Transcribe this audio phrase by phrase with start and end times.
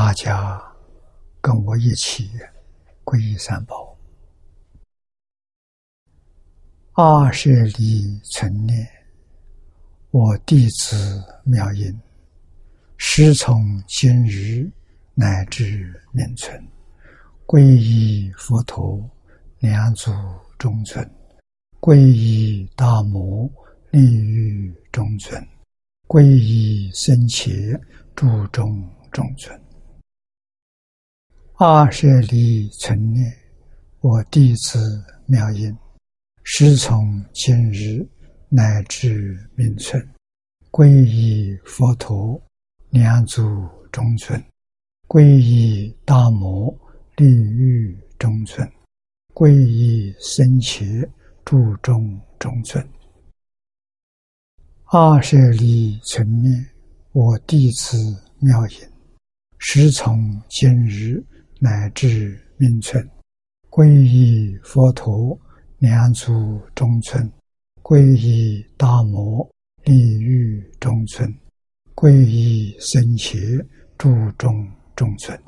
[0.00, 0.62] 大家
[1.40, 2.30] 跟我一起
[3.04, 3.98] 皈依三宝。
[6.92, 8.88] 二舍离存念，
[10.12, 12.00] 我弟子妙音，
[12.96, 14.70] 师从今日
[15.16, 16.64] 乃至命存，
[17.44, 19.02] 皈依佛陀，
[19.58, 20.12] 两祖
[20.60, 21.04] 中尊；
[21.80, 23.50] 皈依大摩，
[23.90, 25.42] 利欲中尊；
[26.06, 27.50] 皈依僧伽，
[28.14, 29.60] 注中中尊。
[31.60, 33.36] 二舍离存念，
[33.98, 35.76] 我弟子妙音。
[36.44, 38.08] 师从今日
[38.48, 40.00] 乃至明存，
[40.70, 42.40] 皈依佛陀，
[42.90, 43.42] 两祖
[43.90, 44.40] 中尊；
[45.08, 46.72] 皈依大摩，
[47.16, 48.64] 利欲中尊；
[49.34, 51.04] 皈依僧伽，
[51.44, 52.88] 注中中尊。
[54.84, 56.64] 二舍离存念，
[57.10, 58.78] 我弟子妙音，
[59.58, 61.20] 师从今日
[61.58, 63.08] 乃至命存，
[63.70, 65.38] 皈依佛陀。
[65.80, 67.32] 两祖中村，
[67.84, 69.48] 皈依大摩
[69.84, 71.32] 利欲中村，
[71.94, 73.38] 皈依僧伽
[73.96, 75.40] 注中中村。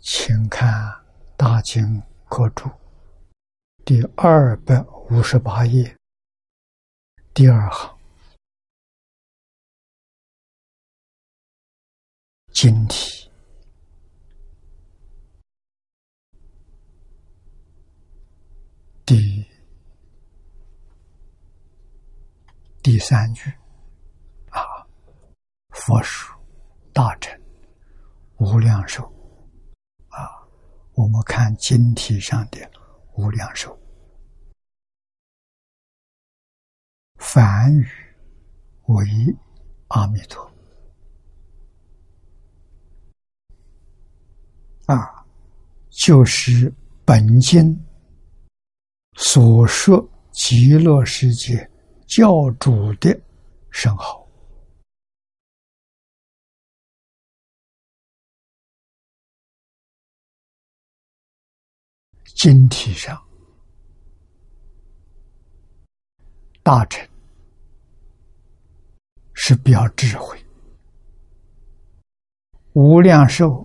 [0.00, 0.72] 请看
[1.36, 2.66] 《大经科注》
[3.84, 4.80] 第二百
[5.10, 5.92] 五十八页
[7.32, 7.93] 第二行
[12.54, 13.28] 经题。
[19.04, 19.44] 第
[22.80, 23.50] 第三句
[24.50, 24.62] 啊，
[25.70, 26.34] 佛说
[26.92, 27.38] 大乘
[28.36, 29.02] 无量寿
[30.08, 30.48] 啊，
[30.94, 32.70] 我们看经题上的
[33.14, 33.76] 无量寿，
[37.16, 37.86] 梵语
[38.86, 39.04] 为
[39.88, 40.50] 阿弥陀
[44.86, 45.24] 啊，
[45.90, 46.72] 就是
[47.04, 47.78] 本经。
[49.16, 51.70] 所说极乐世界
[52.04, 53.16] 教主的
[53.70, 54.28] 圣号，
[62.34, 63.16] 经体上
[66.64, 67.08] 大臣
[69.32, 70.36] 是表智慧，
[72.72, 73.64] 无量寿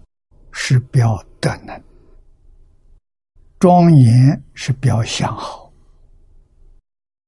[0.61, 1.81] 是表德能。
[3.57, 5.71] 庄严是表象好，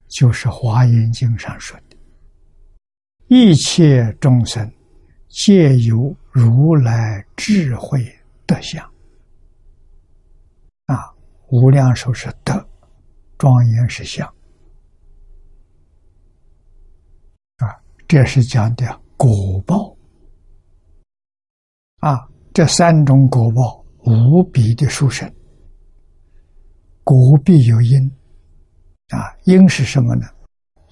[0.09, 1.97] 就是《华严经》上说的
[3.28, 4.70] ：“一切众生
[5.30, 8.06] 皆有如来智慧
[8.46, 8.86] 德相。”
[10.88, 11.12] 啊，
[11.47, 12.70] 无量寿是德，
[13.38, 14.28] 庄严是相。
[17.58, 19.97] 啊，这是讲的果报。
[22.00, 25.32] 啊，这三种果报无比的殊胜。
[27.03, 28.12] 果必有因，
[29.09, 30.28] 啊，因是什么呢？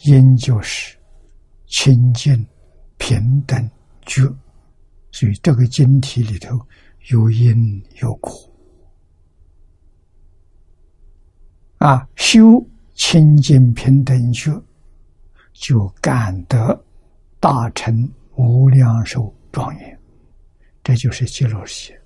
[0.06, 0.98] 因就是
[1.68, 2.48] 清净
[2.98, 3.70] 平等
[4.06, 4.24] 觉，
[5.12, 6.58] 所以这个经体里头
[7.10, 8.32] 有因有果，
[11.78, 12.42] 啊，修
[12.96, 14.52] 清净平等觉，
[15.54, 16.82] 就感得
[17.40, 19.99] 大成无量寿庄严，
[20.90, 22.02] 这就是极乐世界。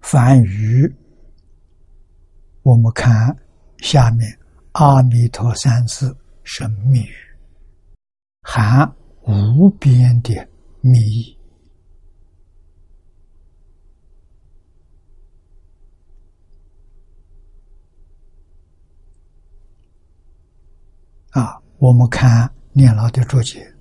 [0.00, 0.90] 梵语，
[2.62, 3.36] 我们看
[3.76, 4.26] 下面
[4.72, 7.14] “阿弥陀”三字是密语，
[8.40, 8.90] 含
[9.24, 10.32] 无边的
[10.80, 11.38] 密意
[21.32, 21.60] 啊。
[21.76, 23.74] 我们看念老的注解。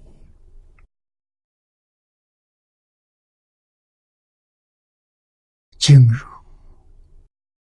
[5.78, 6.26] 进入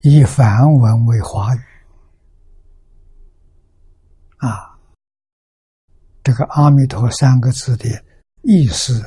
[0.01, 1.59] 以梵文为华语。
[4.37, 4.77] 啊，
[6.23, 7.89] 这个“阿弥陀”三个字的
[8.43, 9.03] 意思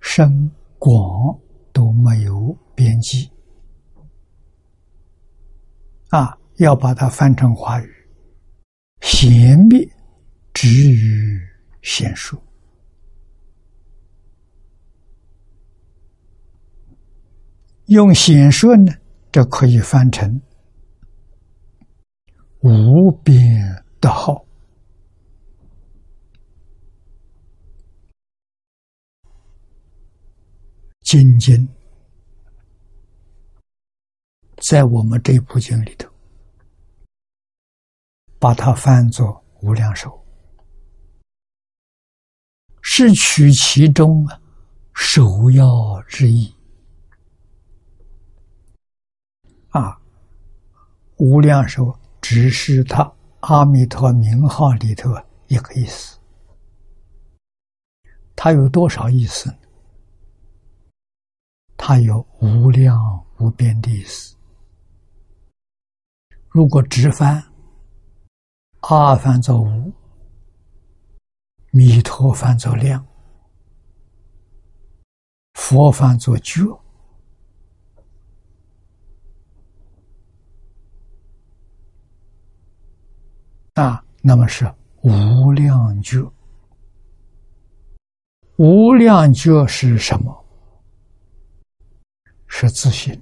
[0.00, 1.38] 深广
[1.72, 3.30] 都没有边际。
[6.08, 8.08] 啊，要把它翻成华语，
[9.00, 9.88] 显密
[10.52, 11.40] 止于
[11.82, 12.42] 显说。
[17.86, 18.92] 用显说呢，
[19.30, 20.40] 这可以翻成
[22.60, 24.46] 无边的好。
[31.02, 31.68] 经经
[34.56, 36.08] 在我们这部经里头，
[38.38, 40.21] 把它翻作无量寿，
[42.94, 44.28] 是取其中
[44.92, 46.54] 首要之意
[49.70, 49.98] 啊。
[51.16, 53.10] 无量寿只是他
[53.40, 55.10] 阿弥陀名号里头
[55.46, 56.18] 一个意思，
[58.36, 59.50] 它有多少意思？
[61.78, 62.94] 它有无量
[63.38, 64.36] 无边的意思。
[66.50, 67.42] 如果直翻，
[68.80, 69.90] 阿翻作无，
[71.74, 73.02] 弥陀翻作量，
[75.54, 76.60] 佛翻作觉，
[83.72, 84.70] 啊，那么是
[85.00, 86.30] 无量觉。
[88.56, 90.44] 无量觉是什么？
[92.48, 93.18] 是自信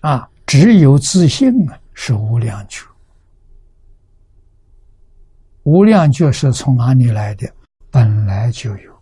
[0.00, 0.26] 啊！
[0.46, 2.82] 只有自信啊，是无量觉。
[5.64, 7.52] 无量觉是从哪里来的？
[7.90, 8.94] 本来就有。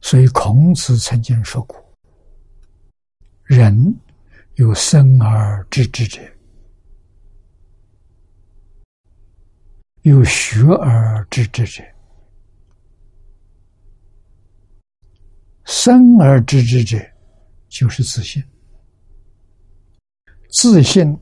[0.00, 1.82] 所以孔子曾经说过
[3.44, 3.94] ：“人
[4.56, 6.20] 有生而知之者，
[10.02, 11.82] 有学而知之者。”
[15.64, 16.98] 生而知之者，
[17.68, 18.44] 就是自信。
[20.50, 21.18] 自信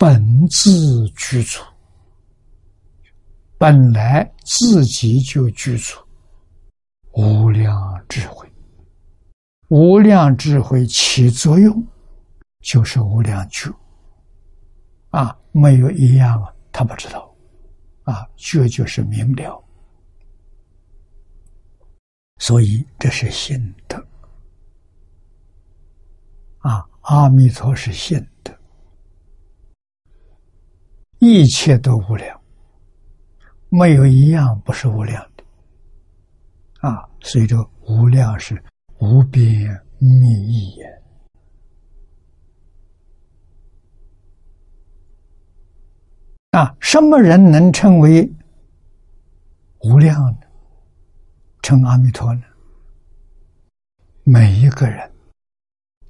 [0.00, 1.60] 本自具足，
[3.58, 5.94] 本来自己就具足
[7.12, 8.50] 无量智慧。
[9.68, 11.86] 无量智慧起作用，
[12.60, 13.70] 就是无量觉。
[15.10, 17.30] 啊，没有一样啊，他不知道。
[18.04, 19.62] 啊，觉就是明了。
[22.38, 24.02] 所以这是心德
[26.60, 26.88] 啊！
[27.02, 28.50] 阿弥陀是心德，
[31.20, 32.40] 一切都无量，
[33.68, 35.44] 没有一样不是无量的
[36.88, 37.06] 啊！
[37.20, 38.62] 所以这无量是
[39.00, 39.42] 无边
[39.98, 40.08] 密
[40.48, 41.02] 意也
[46.52, 46.74] 啊！
[46.80, 48.26] 什么人能称为
[49.80, 50.38] 无量呢？
[51.60, 52.42] 称阿弥陀呢？
[54.24, 55.12] 每一个人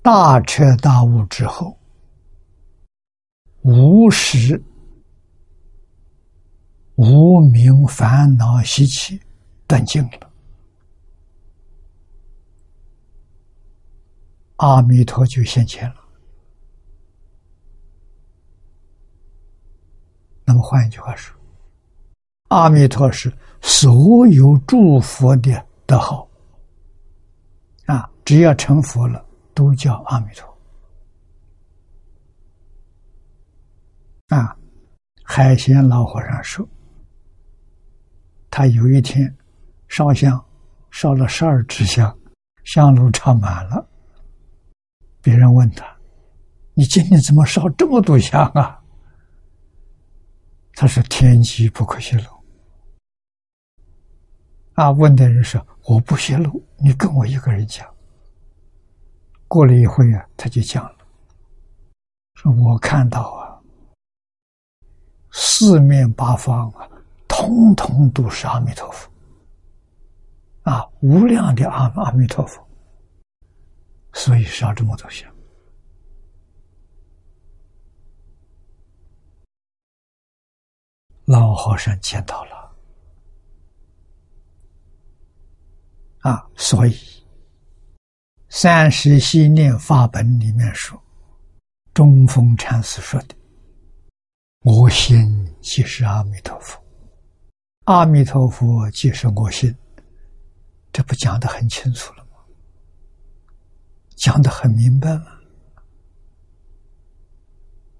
[0.02, 1.76] 大彻大悟之后，
[3.62, 4.62] 无时
[7.00, 9.18] 无名烦恼习气
[9.66, 10.30] 断尽了，
[14.56, 16.04] 阿弥陀就现前了。
[20.44, 21.34] 那么换一句话说，
[22.48, 23.32] 阿弥陀是。
[23.62, 26.26] 所有诸佛的德号
[27.84, 30.58] 啊，只要成佛了，都叫阿弥陀。
[34.28, 34.56] 啊，
[35.22, 36.66] 海鲜老和尚说，
[38.50, 39.34] 他有一天
[39.88, 40.44] 烧香，
[40.90, 42.18] 烧了十二支香，
[42.64, 43.88] 香炉插满了。
[45.22, 45.86] 别人问他
[46.74, 48.82] ：“你今天怎么烧这么多香啊？”
[50.74, 52.24] 他说：“天机不可泄露。”
[54.74, 54.90] 啊！
[54.90, 57.86] 问的人说：“我不泄露，你跟我一个人讲。”
[59.46, 60.96] 过了一会啊，他就讲了，
[62.34, 63.60] 说：“我看到啊，
[65.32, 66.88] 四面八方啊，
[67.40, 69.10] 通通都是阿弥陀佛，
[70.64, 72.62] 啊，无量的阿阿弥陀佛，
[74.12, 75.26] 所以烧这么多香。”
[81.24, 82.76] 老和尚见到了。
[86.18, 86.94] 啊，所以
[88.50, 91.02] 三十系念法本里面说，
[91.94, 93.34] 中峰禅师说的
[94.60, 96.78] ：“我心即是阿弥陀佛，
[97.90, 99.74] 阿弥陀佛即是我心。”
[100.92, 102.38] 这不讲的很清楚了吗？
[104.14, 105.40] 讲的很明白了。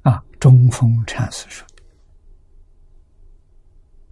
[0.03, 1.67] 啊，中峰禅师说。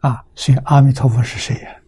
[0.00, 1.80] 啊，所以阿弥陀佛是谁呀？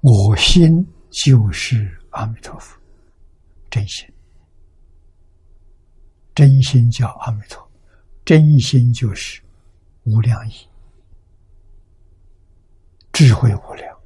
[0.00, 2.76] 我心就是阿弥陀佛，
[3.70, 4.12] 真心，
[6.34, 7.70] 真心叫阿弥陀，
[8.24, 9.40] 真心就是
[10.02, 10.52] 无量意，
[13.12, 13.96] 智慧无量，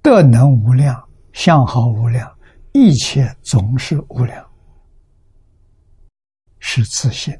[0.00, 2.32] 德能无量，相好无量，
[2.72, 4.50] 一切总是无量，
[6.58, 7.34] 是自信。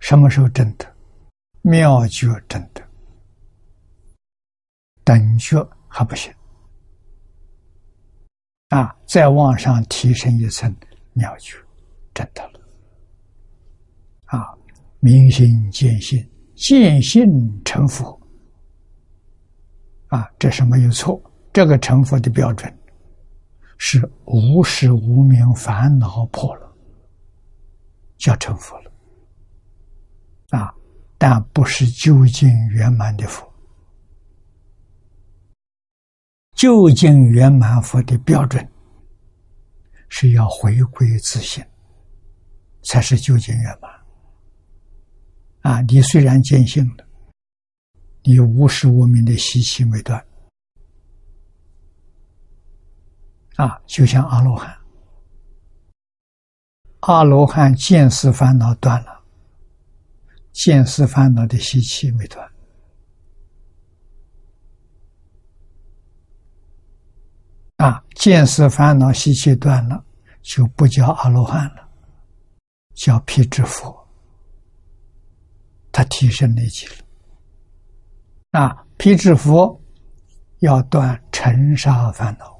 [0.00, 0.94] 什么时候真的？
[1.62, 2.80] 妙觉真的，
[5.02, 6.32] 等觉还不行。
[8.68, 10.72] 啊，再往上提升一层，
[11.12, 11.56] 妙觉
[12.12, 12.60] 真的了。
[14.26, 14.54] 啊，
[15.00, 18.15] 明心见性，见性成佛。
[20.16, 21.20] 啊，这是没有错。
[21.52, 22.74] 这个成佛的标准
[23.76, 26.72] 是无始无明烦恼破了，
[28.16, 28.90] 叫成佛了。
[30.50, 30.72] 啊，
[31.18, 33.46] 但不是究竟圆满的佛。
[36.54, 38.66] 究竟圆满佛的标准
[40.08, 41.62] 是要回归自信，
[42.82, 43.90] 才是究竟圆满。
[45.60, 47.05] 啊，你虽然见性了。
[48.28, 50.26] 你无始无明的习气没断。
[53.54, 54.76] 啊，就像阿罗汉，
[57.00, 59.22] 阿罗汉见思烦恼断了，
[60.52, 62.52] 见思烦恼的习气没断。
[67.76, 70.04] 啊，见思烦恼习气断了，
[70.42, 71.88] 就不叫阿罗汉了，
[72.92, 74.04] 叫辟支佛，
[75.92, 77.05] 他提升那级了。
[78.56, 79.78] 啊，辟支佛
[80.60, 82.58] 要断尘沙烦恼，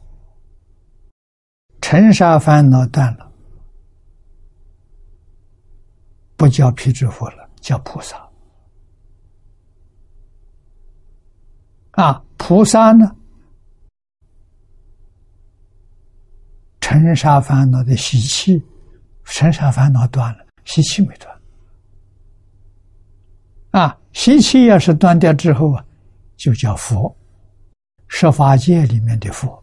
[1.80, 3.32] 尘沙烦恼断了，
[6.36, 8.28] 不叫辟支佛了，叫菩萨。
[11.92, 13.16] 啊，菩萨呢，
[16.78, 18.62] 尘沙烦恼的习气，
[19.24, 21.34] 尘沙烦恼断了，习气没断。
[23.70, 25.82] 啊，习气要是断掉之后啊。
[26.36, 27.14] 就叫佛，
[28.08, 29.62] 十法界里面的佛。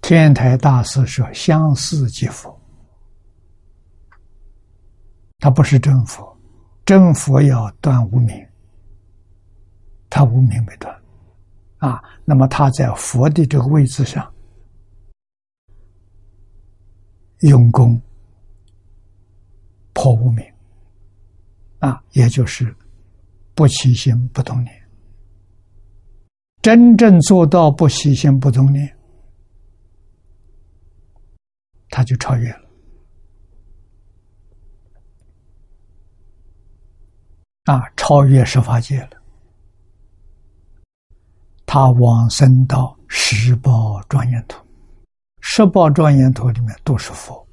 [0.00, 2.54] 天台大师说：“相似即佛。”
[5.38, 6.36] 他不是真佛，
[6.84, 8.46] 真佛要断无明，
[10.10, 11.02] 他无明没断，
[11.78, 14.32] 啊，那么他在佛的这个位置上
[17.40, 18.00] 用功
[19.92, 20.44] 破无明，
[21.78, 22.74] 啊，也就是。
[23.54, 24.88] 不起心不动念，
[26.60, 28.92] 真正做到不起心不动念，
[31.88, 32.60] 他就超越了。
[37.66, 39.22] 啊，超越十法界了。
[41.64, 44.62] 他往生到十宝庄严土，
[45.40, 47.46] 十宝庄严土里面都是佛，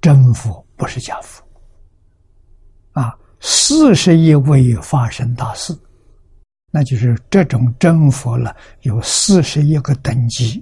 [0.00, 1.46] 真佛不是假佛。
[2.92, 3.16] 啊。
[3.48, 5.72] 四十一位发生大事，
[6.72, 10.60] 那就是这种真佛了，有四十一个等级，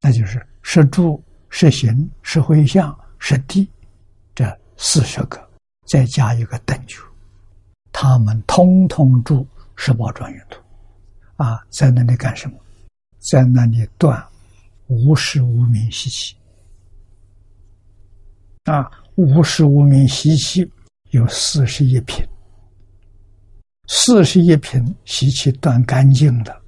[0.00, 3.70] 那就是十住、十行、十回向、十地，
[4.34, 4.44] 这
[4.76, 5.40] 四十个，
[5.86, 6.98] 再加一个等觉，
[7.92, 9.46] 他们通通住
[9.76, 10.60] 十宝庄严土，
[11.36, 12.56] 啊，在那里干什么？
[13.20, 14.20] 在那里断
[14.88, 16.34] 无始无明习气，
[18.64, 20.68] 啊，无始无明习气。
[21.10, 22.24] 有四十一品，
[23.88, 26.62] 四十一品习气断干净的，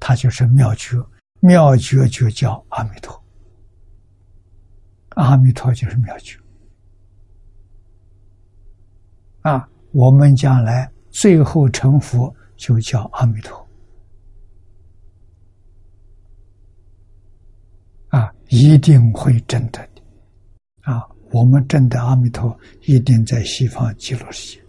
[0.00, 0.96] 它就是妙觉，
[1.40, 3.22] 妙觉就叫阿弥陀，
[5.10, 6.38] 阿弥陀就是妙觉。
[9.42, 13.68] 啊，我们将来最后成佛就叫阿弥陀，
[18.08, 19.88] 啊，一定会真的，
[21.34, 24.62] 我们证的阿弥陀一定在西方极乐世界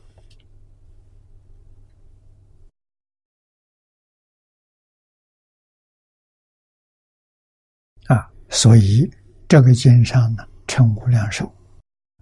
[8.07, 8.27] 啊！
[8.49, 9.07] 所以
[9.47, 11.53] 这个经上呢称无量寿，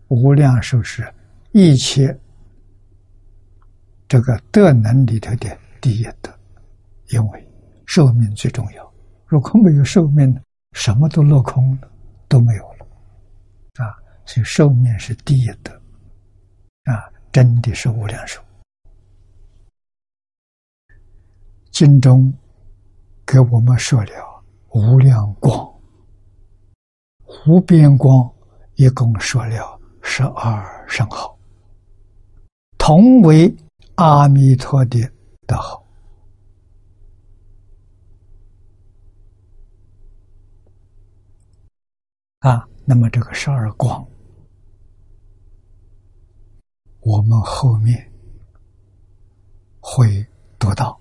[0.10, 1.10] 无量寿是
[1.54, 2.14] 一切
[4.10, 6.38] 这个德能里头的第一德，
[7.12, 7.48] 因为
[7.86, 8.94] 寿命最重要。
[9.26, 10.38] 如果没有寿命，
[10.74, 11.90] 什么都落空了，
[12.28, 12.86] 都没有了
[13.76, 14.03] 啊！
[14.26, 15.72] 所以寿命是第一的，
[16.86, 18.42] 啊，真的是无量寿。
[21.72, 22.34] 经中
[23.26, 25.72] 给我们说了无量光、
[27.46, 28.32] 无边光，
[28.76, 31.38] 一共说了十二圣号，
[32.78, 33.54] 同为
[33.96, 35.00] 阿弥陀的
[35.46, 35.84] 德号。
[42.40, 44.06] 啊，那么这个十二光。
[47.06, 48.12] 我们后面
[49.82, 50.26] 会
[50.58, 50.98] 读到，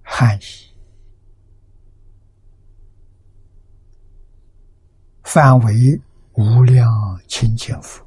[0.00, 0.72] 汉译，
[5.24, 6.00] 范围
[6.34, 6.88] 无量
[7.26, 8.04] 清净福，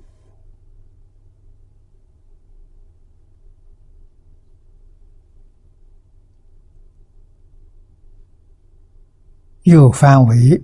[9.64, 10.64] 又范围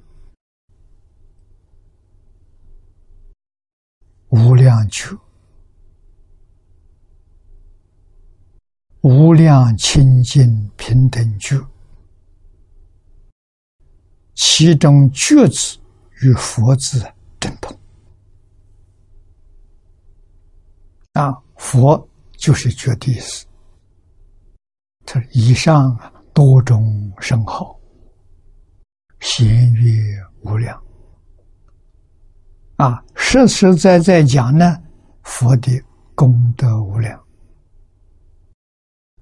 [4.30, 5.27] 无量求。
[9.08, 11.58] 无量清净平等觉，
[14.36, 15.78] 其中觉字
[16.22, 17.02] 与佛字
[17.40, 17.74] 正同。
[21.14, 23.46] 啊，佛就是觉的意思。
[25.06, 27.80] 这以上啊，多种声号，
[29.22, 30.78] 显曰无量。
[32.76, 34.78] 啊，实实在在讲呢，
[35.24, 35.82] 佛的
[36.14, 37.27] 功德无量。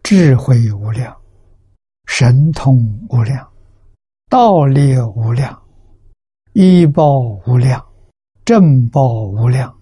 [0.05, 1.17] 智慧无量，
[2.05, 2.77] 神通
[3.09, 3.44] 无量，
[4.29, 5.59] 道力无量，
[6.53, 7.83] 医报无量，
[8.46, 9.75] 正报无量，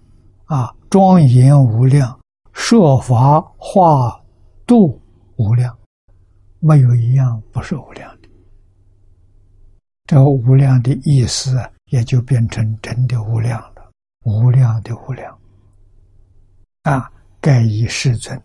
[0.46, 2.18] 啊，庄严无量，
[2.54, 4.24] 设法化
[4.66, 4.98] 度
[5.36, 5.78] 无量，
[6.62, 8.30] 没有一样不是无量的。
[10.06, 13.92] 这无量的意思也就变成真的无量了，
[14.24, 15.38] 无量的无量，
[16.84, 18.42] 啊，盖以世尊。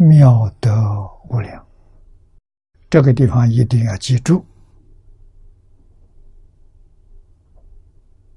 [0.00, 0.72] 妙德
[1.28, 1.66] 无量，
[2.88, 4.44] 这个地方一定要记住。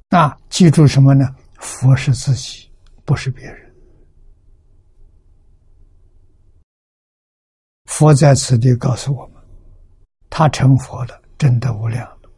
[0.10, 1.36] 那，记住什么呢？
[1.60, 2.67] 佛是自己，
[3.06, 3.71] 不是别人。
[7.86, 9.36] 佛在此地告诉我们，
[10.32, 12.30] 他成佛了，真的无量了。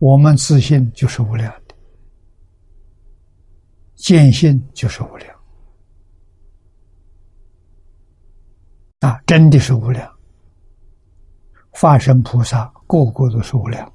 [0.00, 1.74] 我们自信就是无量的，
[3.94, 5.39] 见性就是无量。
[9.00, 10.10] 啊，真的是无量！
[11.70, 13.90] 化身菩萨个个都是无量，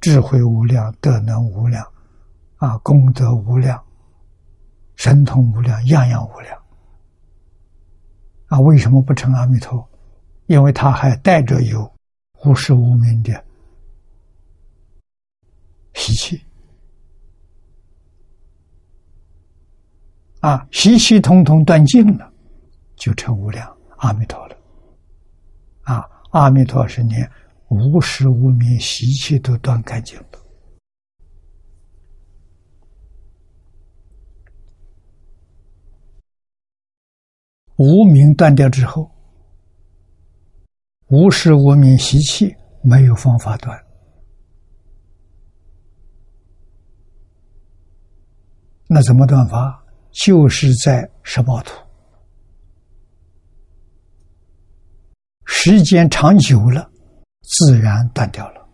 [0.00, 1.86] 智慧无量，德能无量，
[2.56, 3.82] 啊，功德无量，
[4.94, 6.62] 神通无量，样样无量。
[8.46, 9.86] 啊，为什么不成阿弥陀？
[10.46, 11.92] 因为他还带着有
[12.44, 13.44] 无始无明的
[15.92, 16.42] 习气，
[20.40, 22.32] 啊，习气通通断尽了，
[22.94, 23.75] 就成无量。
[23.96, 24.56] 阿弥陀了，
[25.82, 26.04] 啊！
[26.30, 27.30] 阿弥陀是连
[27.68, 30.26] 无始无明习气都断干净了，
[37.76, 39.10] 无名断掉之后，
[41.08, 43.82] 无始无名习气没有方法断，
[48.88, 49.82] 那怎么断法？
[50.12, 51.85] 就是在十八图。
[55.46, 56.90] 时间长久了，
[57.42, 58.68] 自然断掉了。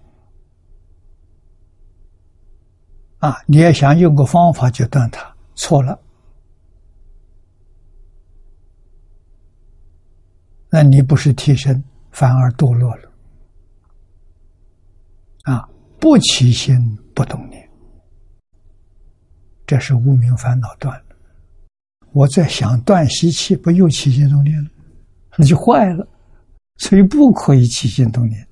[3.19, 5.97] 啊，你要想用个方法就断它，错了。
[10.69, 13.13] 那你不是提升，反而堕落了。
[15.45, 15.69] 啊，
[16.01, 17.71] 不起心不动念，
[19.67, 21.17] 这是无名烦恼断了。
[22.13, 24.71] 我在想断习气，不又起心动念了，
[25.37, 26.09] 那 就坏了。
[26.83, 28.45] 所以不可以起心动念，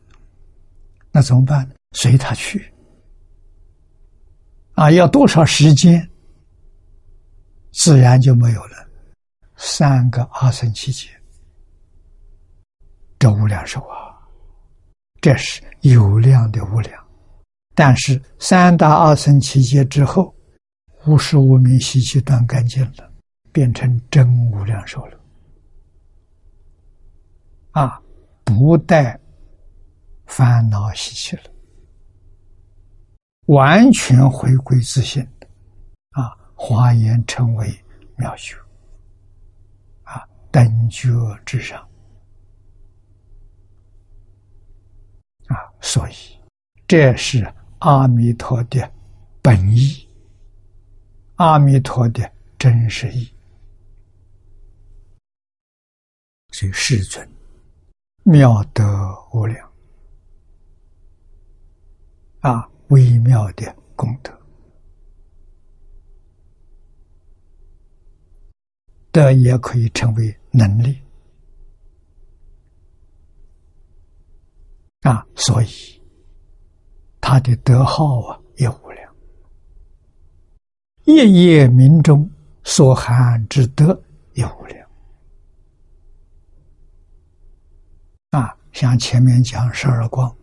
[1.10, 1.74] 那怎么办呢？
[1.96, 2.72] 随他去。
[4.74, 6.08] 啊，要多少时间，
[7.72, 8.88] 自然就没有了。
[9.56, 11.08] 三个阿僧祇劫，
[13.18, 14.14] 这无量寿啊，
[15.20, 17.04] 这是有量的无量。
[17.74, 20.32] 但是三大阿僧祇劫之后，
[21.04, 23.12] 无始无明习气断干净了，
[23.50, 25.20] 变成真无量寿了。
[27.72, 28.00] 啊。
[28.58, 29.18] 不带
[30.26, 31.52] 烦恼习气了，
[33.46, 35.26] 完全回归自信。
[36.10, 36.36] 啊！
[36.56, 37.72] 华严成为
[38.16, 38.54] 妙修
[40.02, 41.08] 啊，等觉
[41.46, 41.80] 之上。
[45.46, 46.14] 啊，所以
[46.86, 48.92] 这是阿弥陀的
[49.40, 50.06] 本意，
[51.36, 53.32] 阿弥陀的真实意，
[56.52, 57.26] 所以世尊。
[58.22, 58.84] 妙德
[59.32, 59.70] 无量。
[62.40, 64.32] 啊，微妙的功德，
[69.12, 70.98] 德也可以成为能力。
[75.02, 75.68] 啊，所以
[77.20, 79.14] 他的德号啊也无量，
[81.04, 82.30] 夜夜明中
[82.64, 83.98] 所含之德
[84.34, 84.90] 也无量。
[88.30, 90.34] 啊，像前面讲十二光，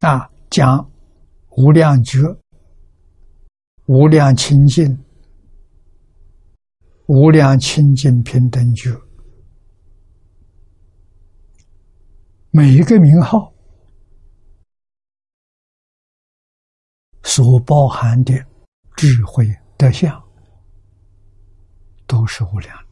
[0.00, 0.90] 啊，讲
[1.50, 2.20] 无量觉、
[3.86, 4.98] 无量清净、
[7.06, 8.90] 无量清净平等觉，
[12.50, 13.52] 每一个名号
[17.22, 18.32] 所包含的
[18.96, 20.22] 智慧德相，
[22.06, 22.83] 都是无量。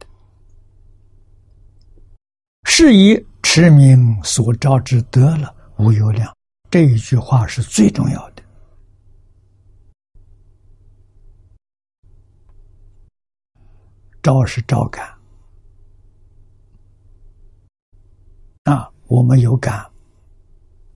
[2.75, 6.35] 是以持名所招之得了无有量，
[6.71, 8.43] 这一句话是最重要的。
[14.23, 15.07] 招是招感
[18.65, 19.87] 啊，我们有感，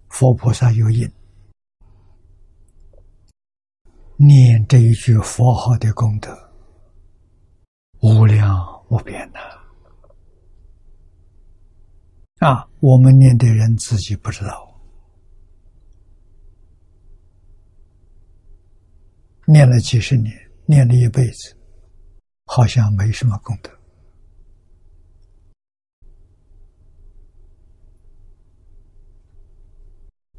[0.08, 1.06] 佛菩萨有因，
[4.16, 6.34] 念这一句佛号的功德
[8.00, 9.65] 无量无边呐。
[12.38, 14.78] 啊我们念的人自己不知道，
[19.46, 20.34] 念了几十年，
[20.66, 21.56] 念了一辈子，
[22.44, 23.70] 好像没什么功德。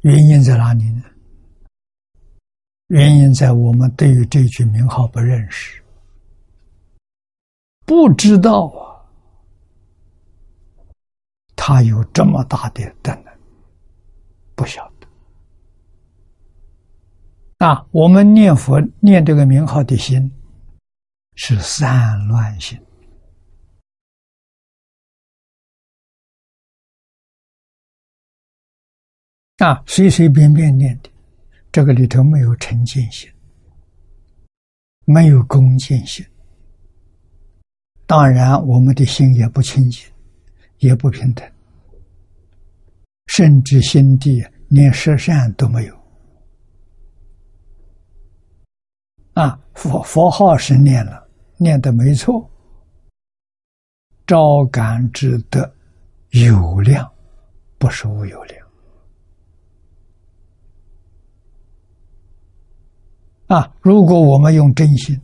[0.02, 1.02] 原因在哪里呢？
[2.86, 5.82] 原因在我们对于这句名号不认识，
[7.84, 8.87] 不知道啊。
[11.68, 13.38] 他有这么大的德能，
[14.54, 15.06] 不晓得。
[17.58, 20.32] 啊，我们念佛念这个名号的心
[21.34, 22.80] 是散乱心，
[29.58, 31.10] 啊，随随便便念的，
[31.70, 33.30] 这个里头没有沉静心，
[35.04, 36.24] 没有恭敬心。
[38.06, 40.10] 当然，我们的心也不清净，
[40.78, 41.46] 也不平等。
[43.28, 45.96] 甚至心地连十善都没有
[49.34, 49.58] 啊！
[49.74, 52.50] 佛佛号是念了，念的没错，
[54.26, 55.72] 招感之德
[56.30, 57.08] 有量，
[57.78, 58.66] 不是无有量
[63.46, 63.72] 啊！
[63.80, 65.20] 如果我们用真心，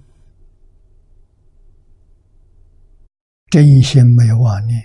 [3.50, 4.80] 真心没有妄念，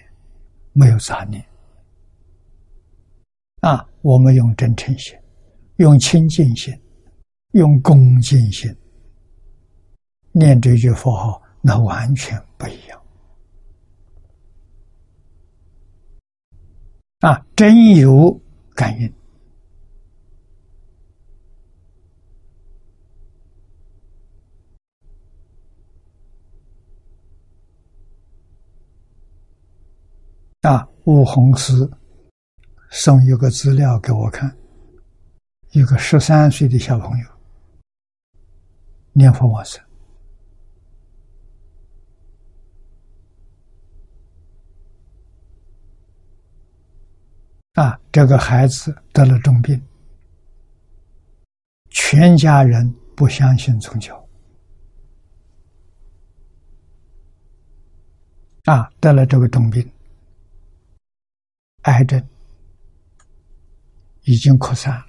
[0.74, 1.49] 没有杂念。
[3.62, 5.14] 啊，我们用真诚心，
[5.78, 6.74] 用清净心，
[7.52, 8.74] 用恭敬心
[10.32, 13.02] 念这句佛号，那完全不一样。
[17.20, 18.40] 啊，真有
[18.74, 19.14] 感应。
[30.62, 31.90] 啊，悟红师。
[32.90, 34.54] 送一个资料给我看，
[35.72, 37.28] 一个十三岁的小朋友
[39.14, 39.84] 念佛往生
[47.74, 49.82] 啊，这个孩子得了重病，
[51.90, 54.28] 全家人不相信宗教
[58.66, 59.88] 啊，得了这个重病，
[61.84, 62.22] 癌症。
[64.30, 65.06] 已经扩散了。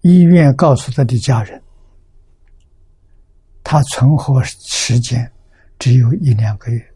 [0.00, 1.62] 医院告诉他的家人，
[3.62, 5.32] 他存活时间
[5.78, 6.94] 只有一两个月。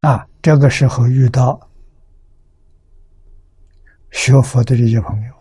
[0.00, 1.70] 啊，这个时候遇到
[4.10, 5.34] 学佛的这些朋友，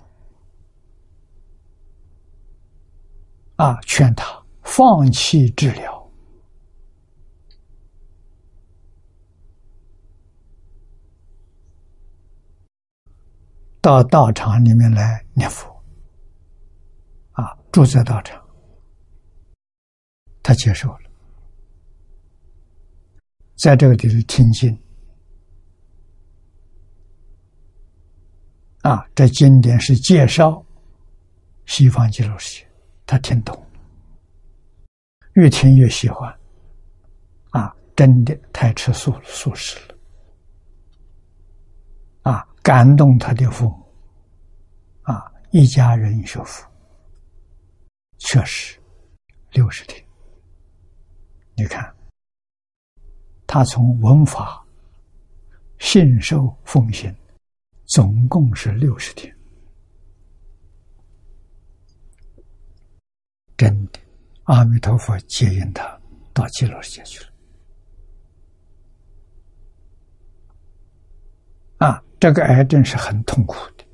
[3.56, 5.97] 啊，劝他放弃治疗。
[13.88, 15.66] 到道场里面来念佛，
[17.32, 18.46] 啊，住在道场，
[20.44, 21.10] 他接受了，
[23.56, 24.78] 在这个地方听经，
[28.82, 30.62] 啊，这经典是介绍
[31.66, 32.68] 西方极乐世界，
[33.06, 33.66] 他听懂，
[35.36, 36.30] 越听越喜欢，
[37.52, 39.97] 啊，真的太吃素素食了。
[42.68, 43.86] 感动他的父母，
[45.04, 46.70] 啊，一家人学佛，
[48.18, 48.78] 确实
[49.52, 50.06] 六十天。
[51.56, 51.96] 你看，
[53.48, 54.62] 他从文法、
[55.80, 57.18] 信受、奉献，
[57.86, 59.34] 总共是六十天。
[63.56, 64.00] 真的，
[64.44, 65.98] 阿弥陀佛接引他
[66.34, 67.30] 到极乐世界去了。
[71.78, 73.86] 啊，这个癌症是很痛苦的。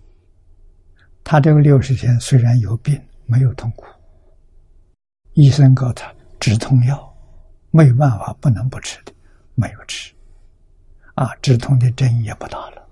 [1.23, 3.85] 他这个六十天虽然有病，没有痛苦。
[5.33, 7.15] 医生告诉他止痛药，
[7.71, 9.13] 没有办法，不能不吃的，
[9.55, 10.13] 没有吃。
[11.15, 12.87] 啊，止痛的针也不打了。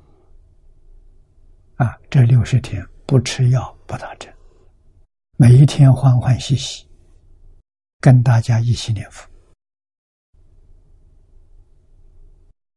[1.75, 4.31] 啊，这六十天不吃药，不打针。
[5.37, 6.85] 每一天欢欢喜喜，
[7.99, 9.27] 跟大家一起念佛，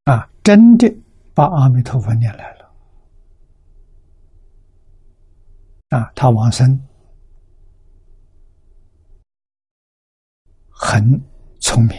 [0.04, 0.90] 啊，真的
[1.35, 2.73] 把阿弥陀佛念来了，
[5.88, 6.81] 啊，他往生
[10.68, 11.03] 很
[11.61, 11.99] 聪明，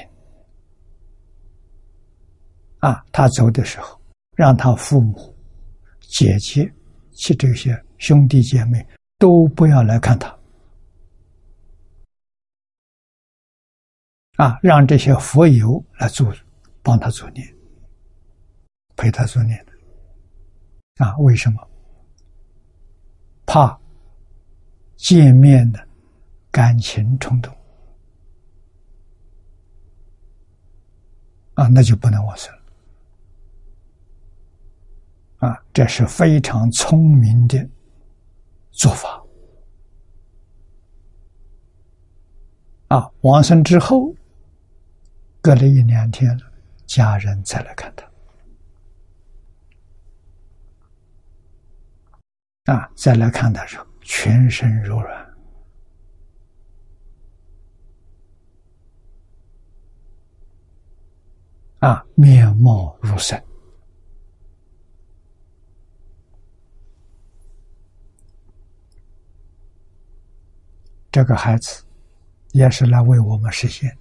[2.79, 3.99] 啊，他走的时候，
[4.35, 5.35] 让他父母、
[5.99, 6.73] 姐姐
[7.11, 10.33] 及这些兄弟姐妹都不要来看他。
[14.37, 16.33] 啊，让这些佛友来做，
[16.81, 17.54] 帮他做念，
[18.95, 21.05] 陪他做念的。
[21.05, 21.67] 啊，为什么？
[23.45, 23.79] 怕
[24.95, 25.87] 见面的
[26.51, 27.53] 感情冲动。
[31.55, 32.53] 啊，那就不能往生。
[35.37, 37.69] 啊，这是非常聪明的
[38.71, 39.23] 做法。
[42.87, 44.13] 啊，往生之后。
[45.41, 46.35] 隔了一两天，
[46.87, 48.03] 家人再来看他，
[52.65, 55.35] 啊，再来看他时候，全身柔软，
[61.79, 63.41] 啊，面貌如神。
[71.11, 71.85] 这个孩子
[72.51, 73.95] 也是来为我们实现。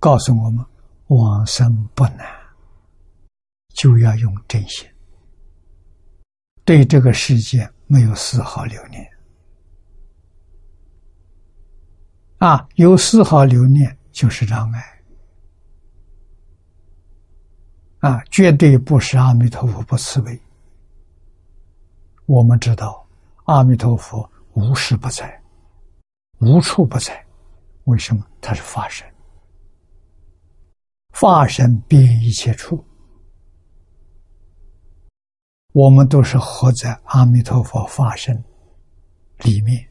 [0.00, 0.64] 告诉我们，
[1.08, 2.26] 往生不难，
[3.74, 4.88] 就要用真心，
[6.64, 9.08] 对这个世界没有丝毫留念。
[12.38, 15.02] 啊，有丝毫留念就是障碍。
[18.00, 20.40] 啊，绝对不是阿弥陀佛不慈悲。
[22.26, 23.06] 我们知道，
[23.44, 25.40] 阿弥陀佛无时不在，
[26.38, 27.24] 无处不在。
[27.84, 28.24] 为什么？
[28.40, 29.06] 他是法身。
[31.12, 32.84] 法身遍一切处，
[35.72, 38.44] 我们都是活在阿弥陀佛化身
[39.38, 39.88] 里面，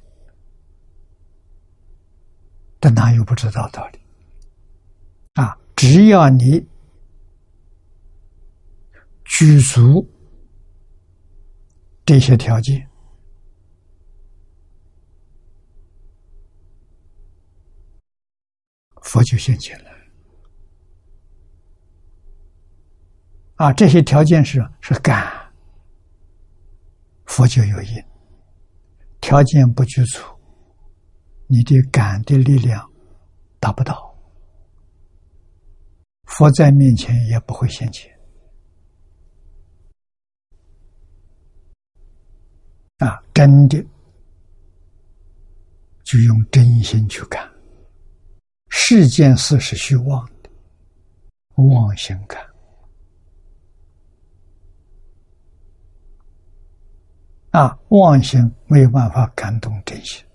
[2.79, 3.99] 但哪有不知道道理？
[5.33, 6.63] 啊，只要你
[9.25, 10.07] 具足
[12.05, 12.87] 这些条件，
[19.01, 19.89] 佛就现前了。
[23.55, 25.40] 啊，这些条件是是感，
[27.31, 28.03] 佛就有因。
[29.21, 30.21] 条件不具足，
[31.47, 32.85] 你的感的力量
[33.57, 34.13] 达不到，
[36.25, 38.11] 佛在面前也不会现前。
[42.97, 43.81] 啊，真的
[46.03, 47.49] 就用真心去看，
[48.67, 50.49] 世间事是虚妄的，
[51.55, 52.50] 妄心感。
[57.51, 60.25] 啊，妄心没有办法感动真心，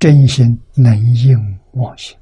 [0.00, 2.18] 真心能应妄心。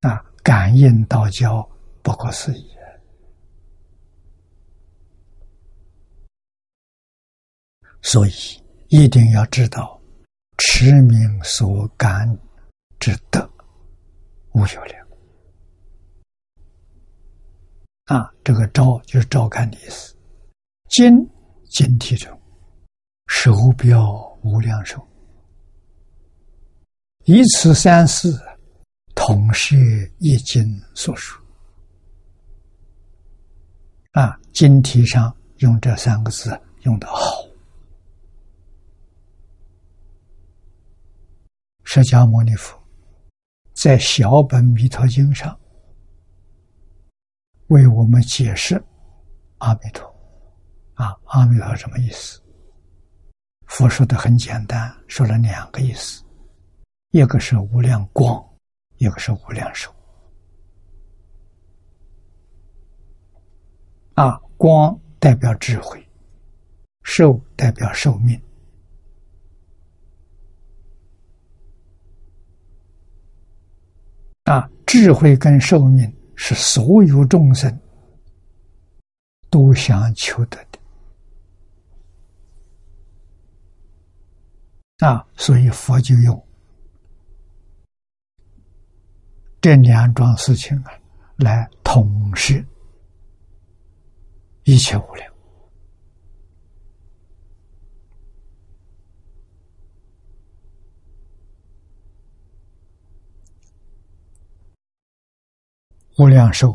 [0.00, 1.62] 啊，感应道交
[2.02, 2.70] 不可思议，
[8.02, 8.32] 所以
[8.88, 10.00] 一定要知道，
[10.58, 12.36] 持名所感
[12.98, 13.48] 之德
[14.54, 14.99] 无有量。
[18.10, 20.16] 啊，这个“照”就是照看的意思。
[20.88, 21.16] 经
[21.70, 22.36] 经体中，
[23.28, 25.00] 手表无量寿，
[27.24, 28.36] 一此三世，
[29.14, 30.60] 同是一经
[30.92, 31.40] 所述。
[34.10, 37.16] 啊，经题上用这三个字用的好。
[41.84, 42.76] 释迦牟尼佛
[43.72, 45.56] 在小本弥陀经上。
[47.70, 48.82] 为我们解释
[49.58, 50.04] 阿弥陀
[50.94, 52.42] 啊，阿弥陀什么意思？
[53.66, 56.24] 佛说的很简单，说了两个意思，
[57.12, 58.44] 一个是无量光，
[58.96, 59.88] 一个是无量寿。
[64.14, 66.04] 啊，光代表智慧，
[67.04, 68.40] 寿代表寿命。
[74.46, 77.78] 啊，智慧跟寿命是所有众生
[79.50, 80.78] 都想求得的。
[85.06, 86.46] 啊，所以佛就用
[89.60, 90.92] 这两桩事情啊，
[91.36, 92.54] 来统摄
[94.64, 95.29] 一切无量。
[106.20, 106.70] 无量寿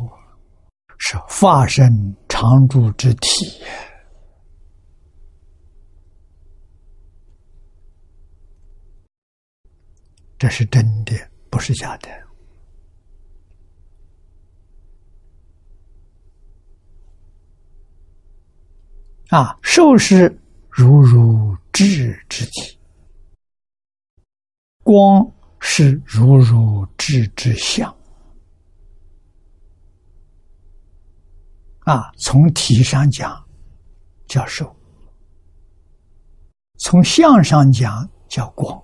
[0.98, 1.88] 是化身
[2.28, 3.62] 常住之体，
[10.36, 11.12] 这是真的，
[11.48, 12.08] 不是假的。
[19.28, 20.36] 啊，寿是
[20.68, 22.76] 如如智之体，
[24.82, 25.24] 光
[25.60, 27.96] 是如如智之相。
[31.86, 33.48] 啊，从体上讲
[34.26, 34.74] 叫受，
[36.78, 38.82] 从相上讲叫光，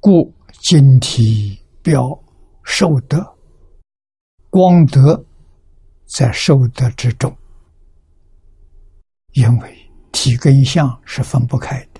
[0.00, 2.00] 故晶体表
[2.64, 3.22] 受德，
[4.48, 5.22] 光德
[6.06, 7.36] 在受德之中，
[9.32, 11.95] 因为体跟相是分不开的。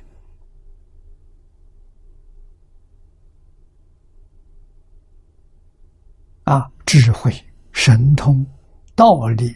[6.46, 7.32] 啊，智慧、
[7.72, 8.46] 神通、
[8.94, 9.52] 道理，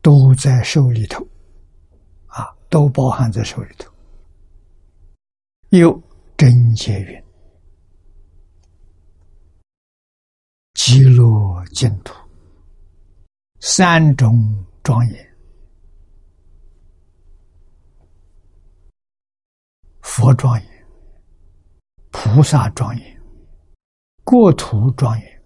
[0.00, 1.22] 都在手里头，
[2.26, 3.92] 啊，都包含在手里头。
[5.68, 6.02] 有
[6.38, 7.24] 真结云，
[10.72, 12.14] 极乐净土，
[13.60, 14.32] 三种
[14.82, 15.36] 庄严：
[20.00, 20.86] 佛庄严、
[22.10, 23.22] 菩萨庄严、
[24.24, 25.41] 国土庄严。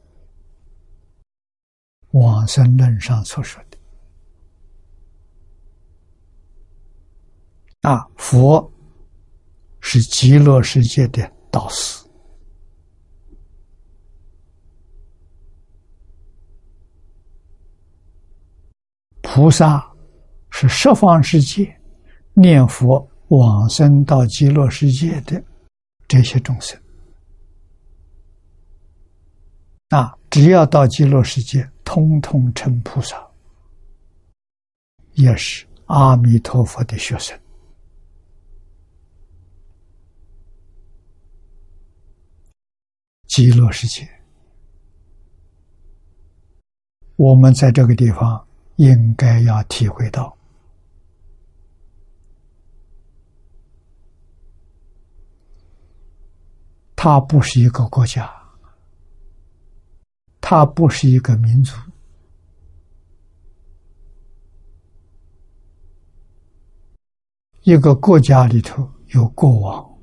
[2.18, 3.76] 往生论上所说的
[7.90, 8.72] 啊，佛
[9.80, 12.04] 是极乐世界的导师，
[19.20, 19.92] 菩萨
[20.50, 21.78] 是十方世界
[22.32, 25.42] 念佛往生到极乐世界的
[26.08, 26.80] 这些众生
[29.90, 31.70] 啊，只要到极乐世界。
[31.86, 33.16] 通通成菩萨，
[35.12, 37.38] 也是阿弥陀佛的学生。
[43.28, 44.06] 极乐世界，
[47.14, 48.44] 我们在这个地方
[48.76, 50.36] 应该要体会到，
[56.96, 58.45] 它不是一个国家。
[60.48, 61.74] 它不是一个民族，
[67.62, 69.98] 一个国家里头有国王，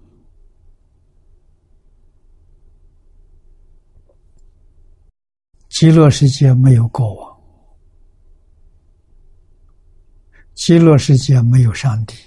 [5.70, 7.42] 极乐世界没有国王，
[10.56, 12.18] 极乐世界没有上帝，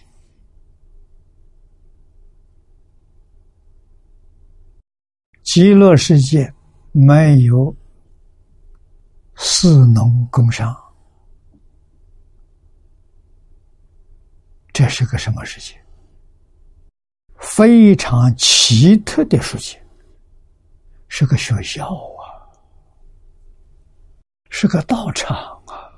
[5.43, 6.51] 极乐世界
[6.93, 7.77] 没有。
[9.37, 10.75] 四农工商，
[14.73, 15.79] 这是个什么事情？
[17.39, 19.79] 非常奇特的事情，
[21.09, 22.25] 是个学校啊，
[24.51, 25.93] 是个道场啊。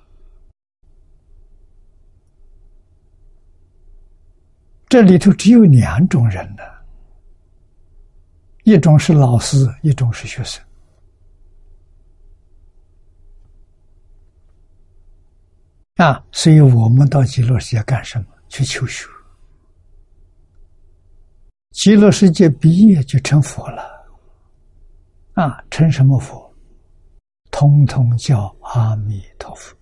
[4.88, 6.62] 这里头只有两种人呢，
[8.64, 10.62] 一种是老师，一种是学生。
[15.98, 18.26] 啊，所以我们到极乐世界干什么？
[18.48, 19.04] 去求学。
[21.72, 23.82] 极乐世界毕业就成佛了。
[25.34, 26.54] 啊，成什么佛？
[27.50, 29.76] 通通叫阿弥陀佛。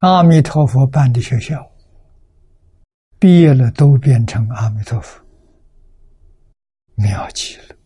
[0.00, 1.64] 阿弥陀佛办的学校，
[3.20, 5.20] 毕业了都变成阿弥陀佛，
[6.96, 7.76] 妙极了。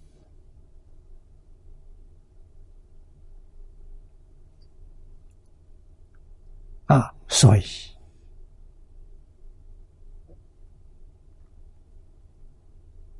[6.86, 7.62] 啊，所以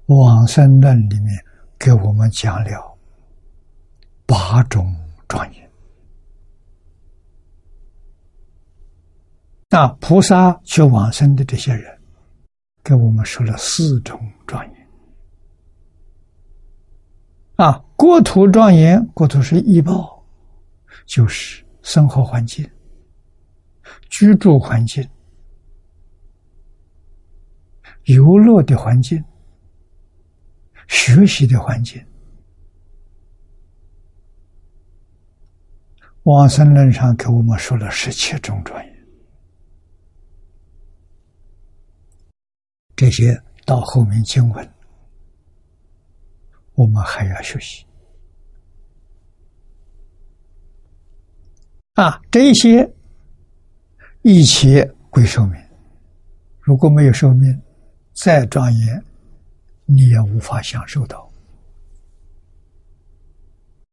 [0.04, 1.44] 往生论里面
[1.78, 2.98] 给我们讲了
[4.26, 4.94] 八种
[5.26, 5.70] 庄严。
[9.70, 11.98] 那菩萨去往生的这些人，
[12.84, 14.88] 给我们说了四种庄严。
[17.56, 20.22] 啊，国土庄严，国土是医报，
[21.06, 22.68] 就是生活环境、
[24.08, 25.08] 居住环境、
[28.04, 29.22] 游乐的环境、
[30.88, 32.04] 学习的环境。
[36.24, 38.92] 往生论上给我们说了十七种专业。
[42.94, 44.74] 这些到后面经文，
[46.74, 47.84] 我们还要学习
[51.94, 52.20] 啊！
[52.30, 52.88] 这些
[54.22, 55.60] 一切归寿命，
[56.60, 57.60] 如果没有寿命，
[58.12, 59.04] 再庄严，
[59.84, 61.30] 你也无法享受到。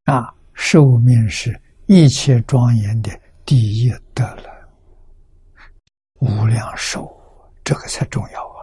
[0.05, 0.33] 啊！
[0.61, 3.09] 寿命是一切庄严的
[3.45, 4.69] 第一德了，
[6.19, 7.09] 无量寿，
[7.63, 8.59] 这个才重要啊！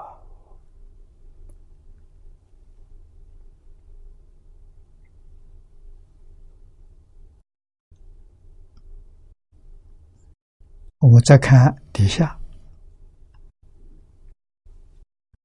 [11.09, 12.37] 我再看底下，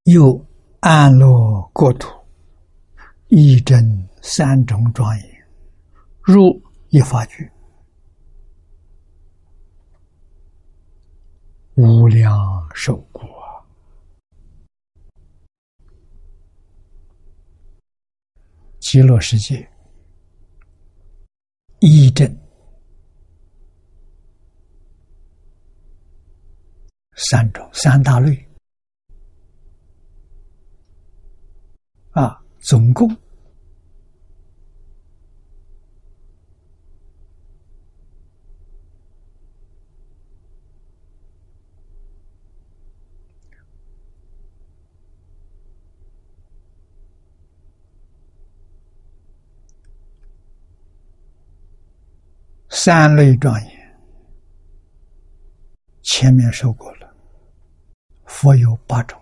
[0.05, 0.43] 又
[0.79, 2.09] 安乐国土，
[3.27, 5.47] 一真三种庄严，
[6.23, 6.59] 入
[6.89, 7.47] 一法句，
[11.75, 13.23] 无量寿果，
[18.79, 19.69] 极乐世界，
[21.81, 22.40] 一真。
[27.15, 28.47] 三种三大类
[32.11, 33.09] 啊，总共
[52.69, 53.99] 三类庄严，
[56.01, 57.00] 前面说过了。
[58.41, 59.21] 佛有八种，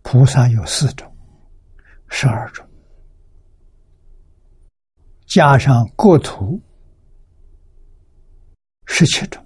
[0.00, 1.14] 菩萨有四种，
[2.08, 2.66] 十二种，
[5.26, 6.58] 加上国土
[8.86, 9.44] 十七种，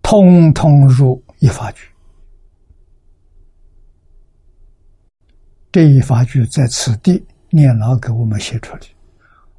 [0.00, 1.86] 通通入一法句。
[5.70, 8.80] 这一法句在此地念老给我们写出来。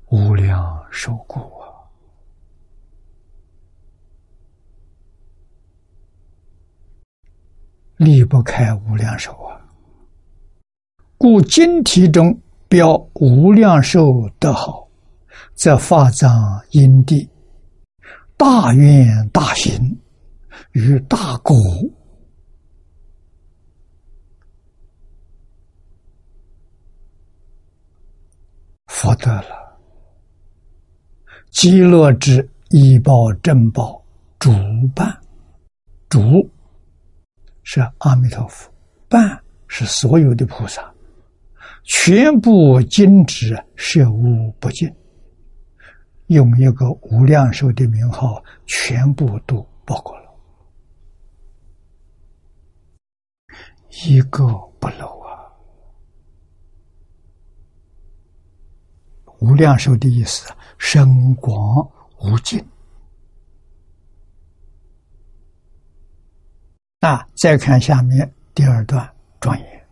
[0.09, 1.69] 无量寿果啊，
[7.97, 9.61] 离不开无量寿啊。
[11.17, 14.01] 故经题中标无量寿
[14.39, 14.87] 得好，
[15.53, 17.29] 则法藏因地
[18.35, 19.99] 大愿大行
[20.71, 21.55] 与大果，
[28.87, 29.68] 福德了。
[31.51, 34.01] 极乐之一报正报
[34.37, 34.51] 主
[34.95, 35.19] 办，
[36.07, 36.19] 主
[37.63, 38.71] 是阿弥陀佛，
[39.07, 40.93] 办是所有的菩萨，
[41.83, 44.87] 全部尽止摄无不尽，
[46.27, 50.31] 用一个无量寿的名号，全部都包括了，
[54.05, 54.45] 一个
[54.79, 55.29] 不漏啊！
[59.39, 60.49] 无量寿的意思。
[60.77, 61.85] 深广
[62.21, 62.65] 无尽。
[67.01, 69.87] 那再看下面第二段庄严，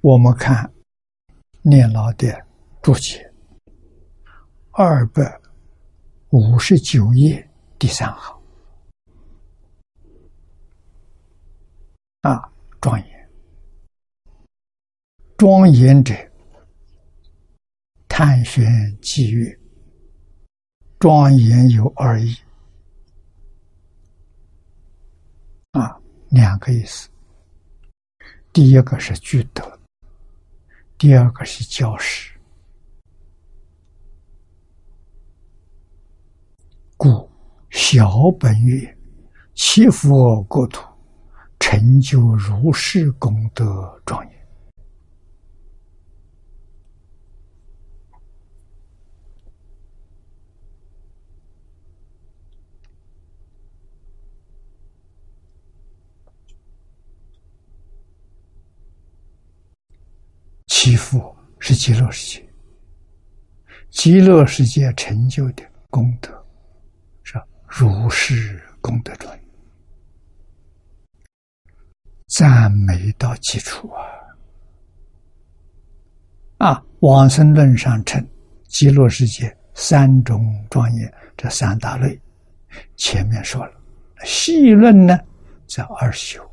[0.00, 0.72] 我们看
[1.62, 2.46] 念老的
[2.80, 3.32] 注解，
[4.70, 5.40] 二百
[6.30, 8.40] 五十九页第三行
[12.22, 13.17] 啊，庄严。
[15.38, 16.12] 庄严者，
[18.08, 18.66] 探玄
[19.00, 19.56] 寂月。
[20.98, 22.36] 庄严有二意，
[25.70, 25.96] 啊，
[26.28, 27.08] 两个意思。
[28.52, 29.78] 第一个是具德，
[30.98, 32.36] 第二个是教师。
[36.96, 37.30] 故
[37.70, 38.98] 小本月，
[39.54, 40.84] 祈福国土，
[41.60, 44.37] 成就如是功德庄严。
[60.88, 62.48] 积福是极乐世界，
[63.90, 66.30] 极乐世界成就的功德
[67.22, 69.44] 是如是功德专业，
[72.28, 73.90] 赞美到基础
[76.56, 76.72] 啊！
[76.72, 78.26] 啊，往生论上称
[78.66, 82.18] 极乐世界三种庄严，这三大类，
[82.96, 83.74] 前面说了，
[84.24, 85.20] 细论呢
[85.66, 86.50] 在二十九，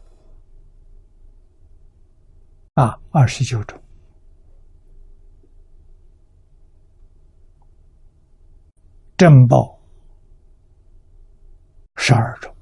[2.74, 3.82] 啊，二十九种。
[9.18, 9.80] 正报
[11.96, 12.54] 十二种，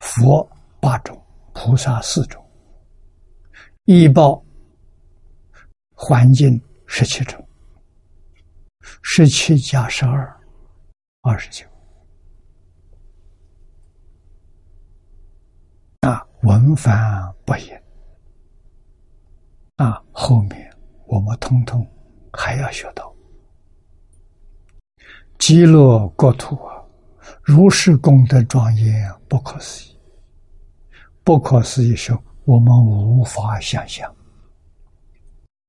[0.00, 0.44] 佛
[0.80, 1.16] 八种，
[1.52, 2.44] 菩萨四种，
[3.84, 4.44] 异报
[5.94, 7.46] 环境十七种，
[9.02, 10.40] 十七加十二，
[11.20, 11.64] 二十九。
[16.00, 17.80] 啊，文法不言。
[19.76, 20.76] 啊，后面
[21.06, 21.86] 我们通通
[22.32, 23.13] 还要学到。
[25.46, 26.82] 极乐国土啊，
[27.42, 29.98] 如是功德庄严，不可思议。
[31.22, 32.16] 不可思议是
[32.46, 34.10] 我们无法想象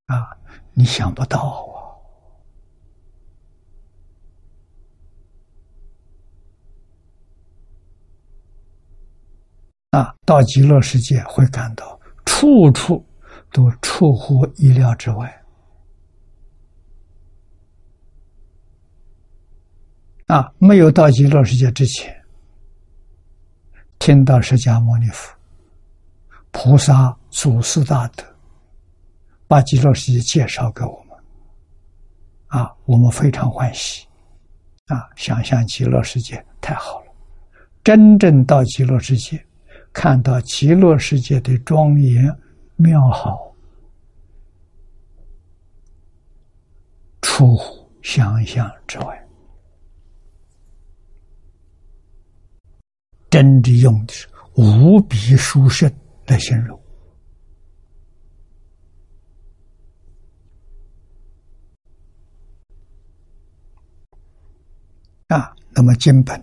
[0.05, 0.32] 啊，
[0.71, 1.99] 你想不到
[9.91, 9.99] 啊！
[9.99, 13.05] 啊，到极乐世界会感到处处
[13.51, 15.45] 都出乎意料之外。
[20.28, 22.23] 啊，没有到极乐世界之前，
[23.99, 25.32] 听到释迦牟尼佛、
[26.49, 28.23] 菩萨、祖师大德
[29.47, 31.17] 把极乐世界介绍给我们，
[32.47, 34.07] 啊，我们非常欢喜，
[34.88, 37.05] 啊，想象极乐世界太好了。
[37.84, 39.45] 真正到极乐世界，
[39.93, 42.36] 看到极乐世界的庄严
[42.78, 43.53] 妙好，
[47.21, 49.24] 出乎想象之外。
[53.30, 55.91] 真的用的是无比殊胜
[56.28, 56.80] 来形容
[65.28, 65.53] 啊！
[65.71, 66.41] 那么经本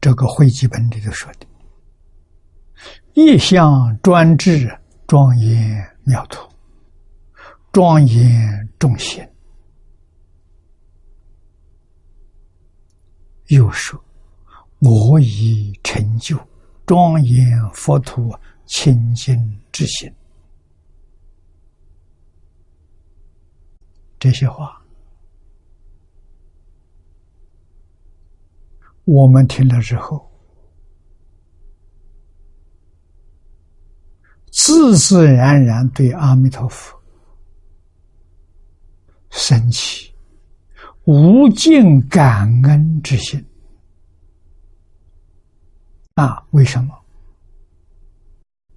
[0.00, 1.46] 这个会集本里头说的，
[3.14, 4.76] 一向专制
[5.06, 6.52] 庄严妙土，
[7.70, 9.31] 庄严众贤。
[13.54, 14.02] 又说
[14.80, 16.38] ：“我已成就
[16.86, 18.34] 庄严佛土
[18.64, 20.10] 清净之心。”
[24.18, 24.82] 这些话，
[29.04, 30.30] 我们听了之后，
[34.50, 36.98] 自自然然对阿弥陀佛
[39.30, 40.11] 升起。
[41.04, 43.44] 无尽感恩之心
[46.14, 46.46] 啊！
[46.50, 46.96] 为什么？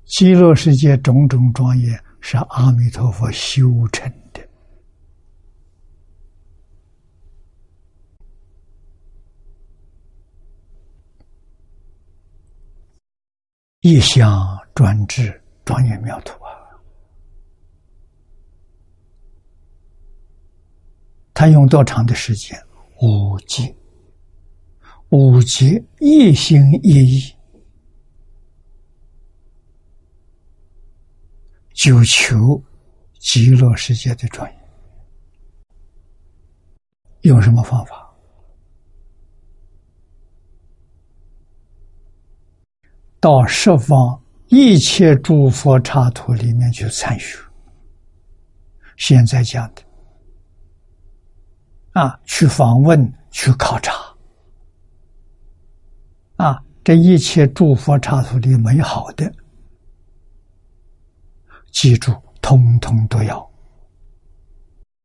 [0.05, 4.41] 极乐世界种种庄严是阿弥陀佛修成的，
[13.81, 16.44] 一向专制庄严妙土。
[21.35, 22.57] 他用多长的时间？
[23.01, 23.75] 五劫，
[25.09, 27.35] 五劫一心一意，
[31.73, 32.37] 就求
[33.19, 34.57] 极乐世界的庄严。
[37.23, 38.15] 用什么方法？
[43.19, 47.37] 到十方一切诸佛刹土里面去参学。
[48.95, 49.84] 现在讲的。
[51.95, 53.93] 啊，去访问，去考察，
[56.35, 59.31] 啊，这一切诸佛刹土里美好的，
[61.71, 63.39] 记住，通通都要；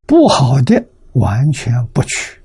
[0.05, 2.41] 不好的，完全不去。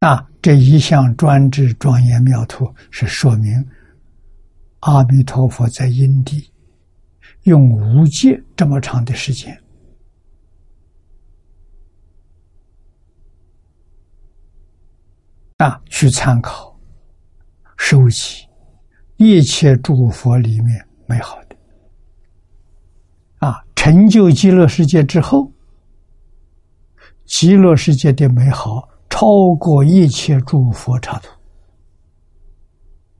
[0.00, 3.52] 啊，这一项专制庄严妙图，是说明
[4.80, 6.50] 阿弥陀佛在因地
[7.44, 9.56] 用无界这么长的时间。
[15.60, 16.74] 啊，去参考、
[17.76, 18.46] 收集
[19.18, 21.56] 一切诸佛里面美好的
[23.46, 25.52] 啊，成就极乐世界之后，
[27.26, 31.28] 极乐世界的美好超过一切诸佛刹土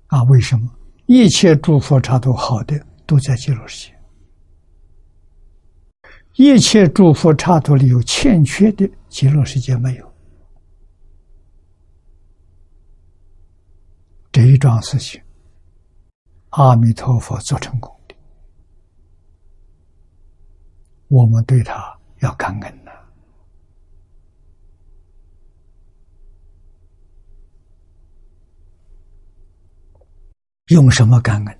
[0.06, 0.66] 啊，为什么
[1.04, 2.74] 一切诸佛刹土好的
[3.04, 3.94] 都在极乐世界？
[6.36, 10.09] 一切诸佛刹土里有欠缺的，极乐世界没有。
[14.32, 15.20] 这一桩事情，
[16.50, 18.14] 阿弥陀佛做成功的，
[21.08, 22.92] 我们对他要感恩呐。
[30.68, 31.58] 用什么感恩？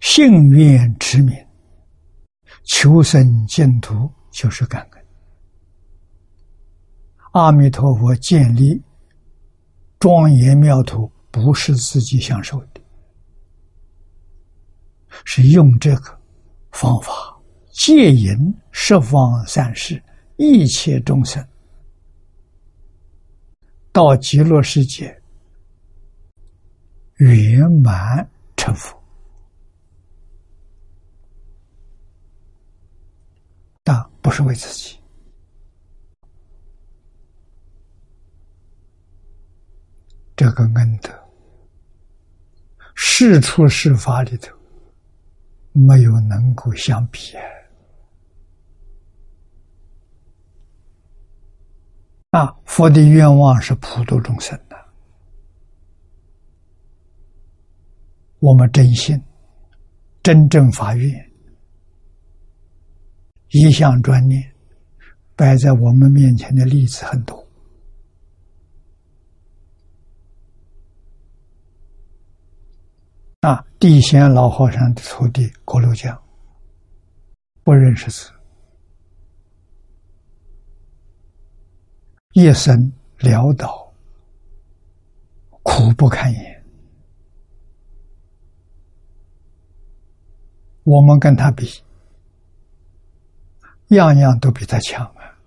[0.00, 1.36] 信愿持名，
[2.64, 5.06] 求生净土就是感恩。
[7.32, 8.82] 阿弥陀佛建立
[10.06, 12.80] 庄严妙土，不是自己享受的，
[15.24, 16.16] 是用这个
[16.70, 17.12] 方法
[17.72, 18.36] 戒淫
[18.70, 20.00] 十方三世
[20.36, 21.44] 一切众生
[23.90, 25.20] 到极乐世界。
[27.16, 28.96] 圆满成佛，
[33.82, 35.00] 但不是为自己。
[40.36, 41.10] 这个恩德，
[42.94, 44.54] 世出世法里头
[45.72, 47.34] 没有能够相比
[52.32, 52.54] 啊！
[52.66, 54.76] 佛的愿望是普度众生的。
[58.40, 59.18] 我们真心、
[60.22, 61.32] 真正发愿、
[63.48, 64.52] 一向专念，
[65.34, 67.45] 摆在我们面前的例子很多。
[73.46, 76.20] 啊，地仙老和尚的徒弟郭六江，
[77.62, 78.32] 不认识字，
[82.32, 83.94] 一生潦倒，
[85.62, 86.64] 苦不堪言。
[90.82, 91.84] 我们跟他比，
[93.90, 95.38] 样样都比他强啊！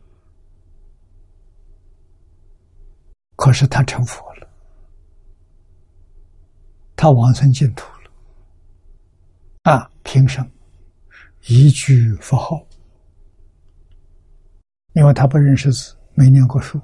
[3.36, 4.29] 可是他成佛，
[7.00, 8.12] 他往生净土了，
[9.72, 9.89] 啊！
[10.04, 10.52] 凭什么？
[11.47, 12.62] 一句佛号，
[14.91, 16.78] 因为他不认识字，没念过书，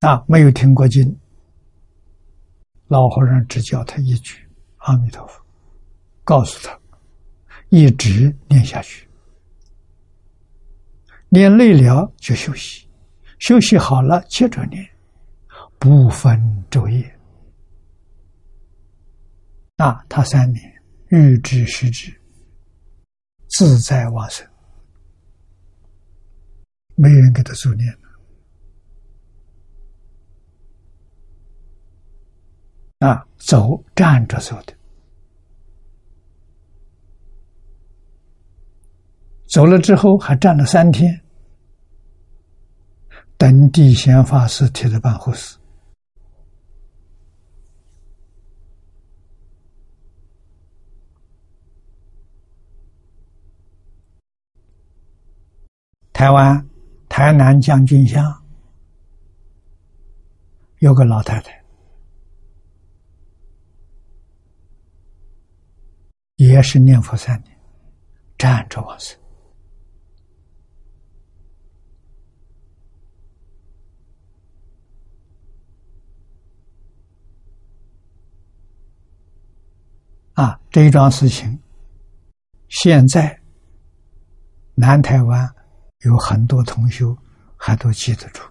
[0.00, 1.14] 啊，没有听过经。
[2.88, 4.42] 老和尚只教他一句
[4.88, 5.44] “阿弥陀佛”，
[6.24, 6.80] 告诉他
[7.68, 9.06] 一直念下去，
[11.28, 12.88] 念累了就休息，
[13.38, 14.88] 休息好了接着念，
[15.78, 16.38] 不分
[16.70, 17.18] 昼夜。
[19.76, 22.10] 那他三年欲知时知，
[23.48, 24.46] 自在往生，
[26.94, 27.98] 没人给他助念。
[33.00, 34.74] 啊，走站着走的，
[39.46, 41.22] 走了之后还站了三天，
[43.36, 45.58] 等地贤法师替他办后事。
[56.16, 56.66] 台湾
[57.10, 58.24] 台南将军乡
[60.78, 61.62] 有个老太太。
[66.36, 67.54] 也是念佛三年，
[68.38, 69.18] 站着往生
[80.32, 80.58] 啊！
[80.70, 81.60] 这一桩事情，
[82.68, 83.38] 现在
[84.76, 85.55] 南台湾
[86.00, 87.04] 有很多同学
[87.56, 88.42] 还都记得住。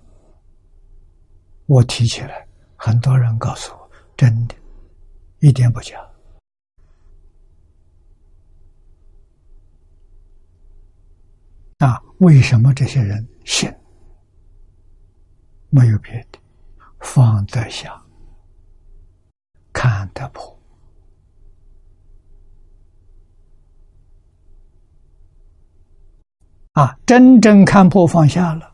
[1.68, 4.56] 我提起来，很多人告诉我，真的，
[5.40, 5.96] 一点不假。
[11.78, 13.74] 那为什么这些人信？
[15.70, 16.40] 没有别的，
[17.02, 18.02] 放得下，
[19.74, 20.55] 看得破。
[26.76, 28.70] 啊，真正看破放下了，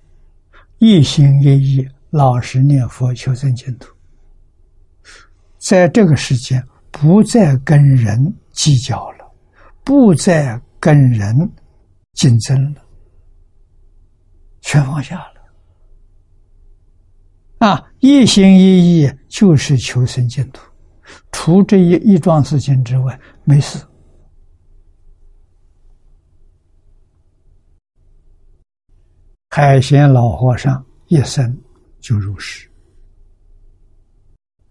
[0.79, 3.87] 一心一意老实念佛求生净土，
[5.59, 9.31] 在这个世间不再跟人计较了，
[9.83, 11.51] 不再跟人
[12.13, 12.81] 竞争了。
[14.61, 15.17] 全放下
[17.59, 17.83] 了，啊！
[17.99, 20.61] 一心一意就是求生净土，
[21.31, 23.77] 除这一一桩事情之外，没事。
[29.53, 31.61] 海贤老和尚一生
[31.99, 32.71] 就入世。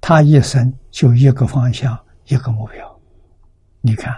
[0.01, 3.01] 他一生就一个方向，一个目标。
[3.83, 4.11] 你看，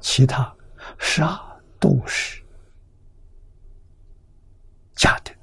[0.00, 0.54] 其他
[0.98, 1.40] 啥
[1.80, 2.42] 都是
[4.96, 5.34] 假的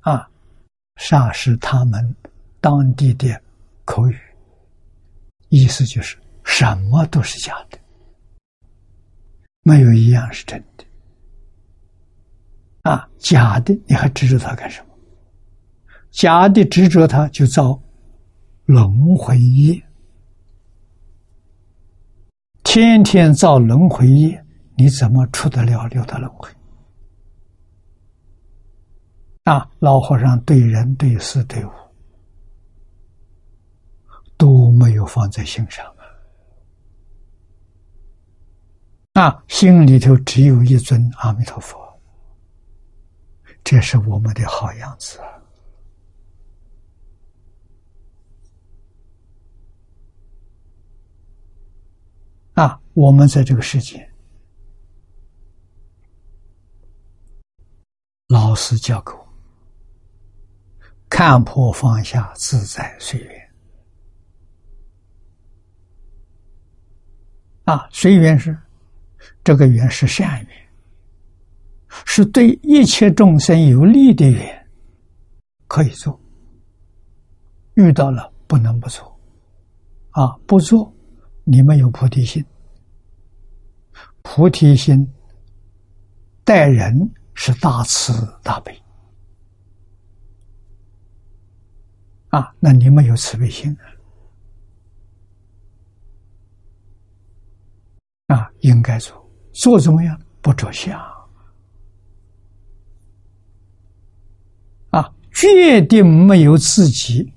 [0.00, 0.28] 啊！
[0.96, 2.16] 啥是他们
[2.60, 3.40] 当地的
[3.84, 4.18] 口语，
[5.48, 7.78] 意思就是什么都是假的，
[9.62, 10.84] 没有一样是真的
[12.82, 13.08] 啊！
[13.18, 14.88] 假的，你还执着它干什么？
[16.10, 17.80] 假的执着它，就造
[18.64, 19.82] 轮回业。
[22.64, 24.44] 天天造轮回业，
[24.76, 26.48] 你怎么出得了六道轮回？
[29.44, 29.68] 啊！
[29.78, 31.70] 老和尚对人、对事、对物
[34.36, 35.84] 都没有放在心上
[39.14, 39.44] 啊！
[39.48, 41.91] 心里头只有一尊阿弥陀佛，
[43.64, 45.20] 这是我们的好样子。
[52.54, 54.06] 啊，我们在这个世界，
[58.28, 59.28] 老师教给我
[61.08, 63.52] 看破放下，自在随缘。
[67.64, 68.58] 啊，随缘是
[69.42, 70.51] 这个缘是善缘，
[72.04, 74.68] 是对一切众生有利的缘，
[75.66, 76.18] 可以做。
[77.74, 79.18] 遇到了不能不做，
[80.10, 80.92] 啊，不做。
[81.44, 82.44] 你们有菩提心，
[84.22, 85.06] 菩提心
[86.44, 86.92] 待人
[87.34, 88.12] 是大慈
[88.42, 88.72] 大悲
[92.28, 93.76] 啊，那你们有慈悲心
[98.28, 100.20] 啊，应该做，做怎么样？
[100.40, 100.98] 不着相
[105.32, 107.32] 绝对没有自己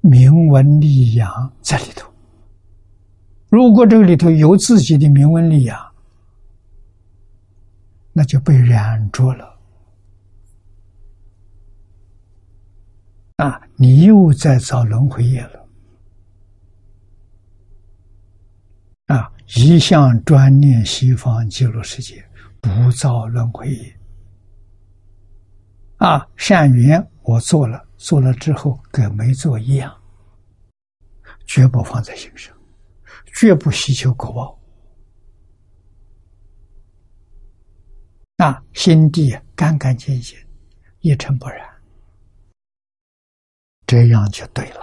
[0.00, 2.10] 名闻利养在里头。
[3.48, 5.78] 如果这个里头有自己的名闻利养，
[8.12, 9.58] 那就被染着了。
[13.36, 15.68] 啊，你又在造轮回业了。
[19.06, 22.24] 啊，一向专念西方极乐世界，
[22.60, 23.95] 不造轮回业。
[26.06, 29.92] 啊，善缘我做了，做了之后跟没做一样，
[31.48, 32.56] 绝不放在心上。
[33.34, 34.56] 绝不希求果报，
[38.36, 40.38] 那心地干干净净，
[41.00, 41.68] 一尘不染，
[43.84, 44.80] 这样就对了。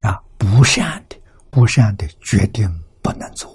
[0.00, 2.66] 啊，不善的，不善的，决定
[3.02, 3.47] 不能做。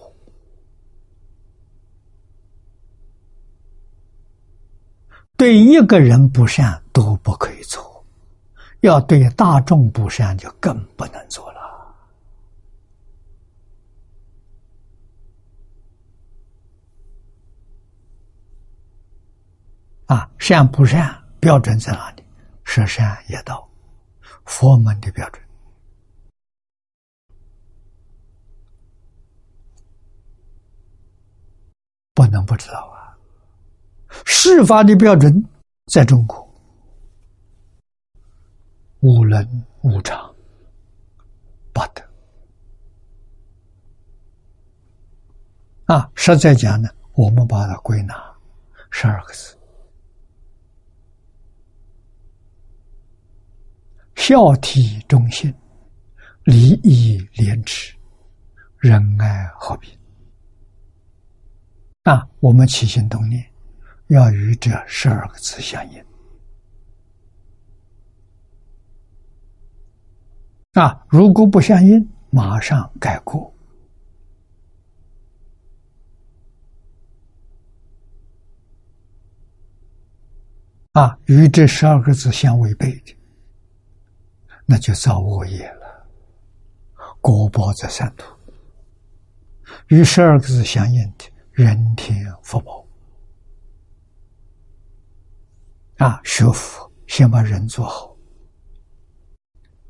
[5.43, 8.01] 对一个人不善，都不可以做。
[8.79, 11.59] 要对大众不善，就更不能做了。
[20.05, 22.23] 啊，善不善标准在哪里？
[22.63, 23.69] 是善业道，
[24.45, 25.43] 佛门的标准，
[32.13, 32.92] 不能不知道
[34.25, 35.43] 事法的标准
[35.91, 36.41] 在中国。
[39.01, 40.33] 无伦无常，
[41.73, 42.01] 不得
[45.93, 46.09] 啊！
[46.15, 48.15] 实在讲呢，我们把它归纳
[48.91, 49.57] 十二个字：
[54.15, 55.53] 孝悌忠信、
[56.45, 57.93] 礼义廉耻、
[58.77, 59.99] 仁爱和平。
[62.03, 63.45] 啊，我们起心动念
[64.13, 66.05] 要与这十二个字相应。
[70.73, 71.03] 啊！
[71.09, 73.51] 如果不相应，马上改过。
[80.91, 83.15] 啊，与这十二个字相违背的，
[84.67, 86.07] 那就造恶业了，
[87.19, 88.31] 果报在三途。
[89.87, 92.82] 与十二个字相应的，人天福报。
[95.97, 98.15] 啊，学佛先把人做好，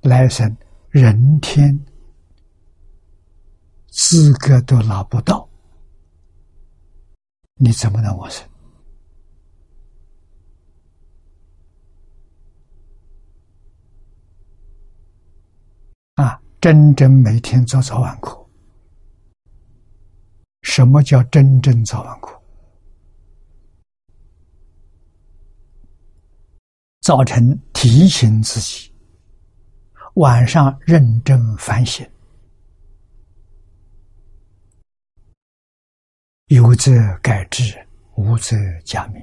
[0.01, 0.55] 来生。
[0.89, 1.75] 人天
[3.87, 5.49] 资格都拿不到，
[7.55, 8.47] 你怎么能往生？
[16.13, 16.39] 啊！
[16.61, 18.47] 真正每天做早晚课，
[20.61, 22.42] 什么叫真正早晚课？
[27.03, 28.89] 早晨提醒自己，
[30.13, 32.09] 晚上认真反省，
[36.45, 36.89] 有则
[37.21, 37.77] 改之，
[38.15, 39.21] 无则加勉。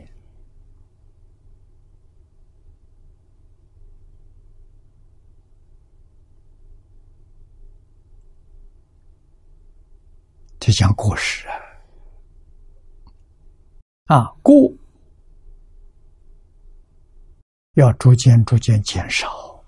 [10.59, 11.55] 就讲过失啊，
[14.05, 14.71] 啊过
[17.75, 19.65] 要逐渐逐渐减少，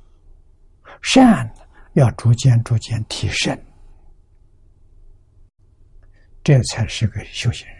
[1.03, 1.53] 善
[1.95, 3.57] 要逐渐逐渐提升，
[6.43, 7.77] 这才是个修行人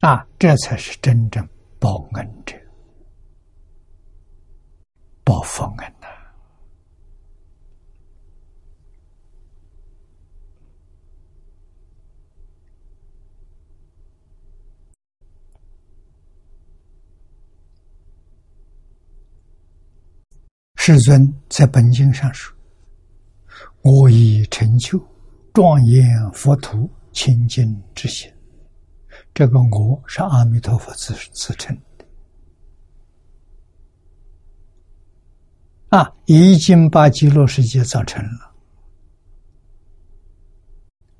[0.00, 0.26] 啊！
[0.38, 2.56] 这才是真正报恩者，
[5.24, 6.01] 报佛恩。
[20.84, 22.52] 世尊在本经上说
[23.82, 25.00] ：“我已成就
[25.52, 28.28] 庄严佛土清净之心。”
[29.32, 32.04] 这个“我”是阿弥陀佛自自称的
[35.96, 36.12] 啊！
[36.24, 38.52] 已经把极乐世界造成了。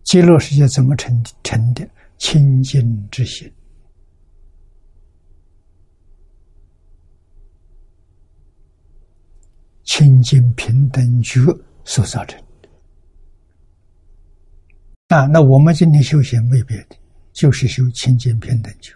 [0.03, 1.89] 极乐世界怎么成成的？
[2.19, 3.49] 清净之心。
[9.93, 11.39] 清净平等觉
[11.85, 12.69] 所造成的
[15.15, 16.97] 啊，那我们今天修行没别的，
[17.31, 18.95] 就是修清净平等觉。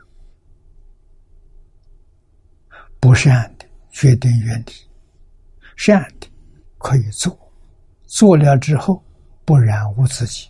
[2.98, 4.72] 不善的决定远离，
[5.76, 6.26] 善的
[6.78, 7.38] 可以做，
[8.06, 9.04] 做了之后
[9.44, 10.48] 不染污自己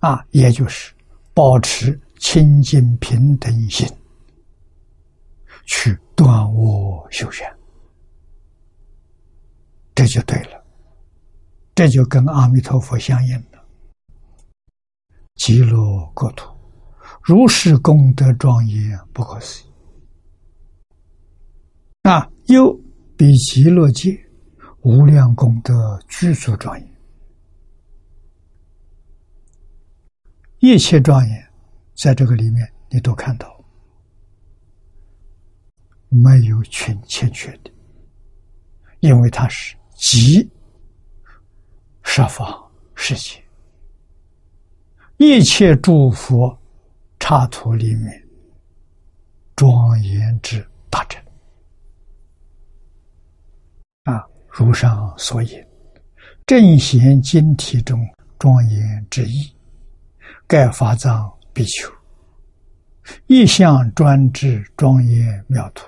[0.00, 0.92] 啊，也就是
[1.32, 3.88] 保持清净平等心。
[5.66, 7.46] 去断我修善，
[9.94, 10.64] 这就对了，
[11.74, 13.62] 这就跟阿弥陀佛相应了。
[15.36, 16.50] 极乐国土。
[17.22, 19.72] 如是功德庄严不可思议，
[22.02, 22.72] 啊，又
[23.16, 24.16] 比极乐界
[24.82, 26.88] 无量功德具足庄严，
[30.60, 31.52] 一切庄严
[31.96, 33.55] 在这个里面你都看到。
[36.22, 37.70] 没有欠欠缺的，
[39.00, 40.48] 因为它是极
[42.02, 42.58] 设法
[42.94, 43.42] 世界，
[45.16, 46.56] 一切诸佛
[47.20, 48.28] 刹土里面
[49.56, 51.22] 庄严之大成
[54.04, 55.68] 啊，如上所言，
[56.46, 57.98] 正贤经体中
[58.38, 59.52] 庄严之意，
[60.46, 61.90] 盖法藏比丘。
[63.26, 65.86] 一向专制庄严妙土。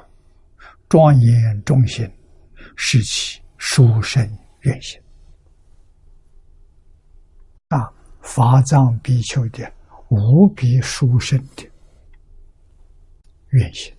[0.88, 2.10] 庄严中心，
[2.76, 4.26] 是其殊胜
[4.62, 5.00] 愿行
[7.68, 7.92] 啊！
[8.22, 9.70] 法藏比丘的
[10.08, 11.70] 无比殊胜的
[13.50, 13.94] 愿行，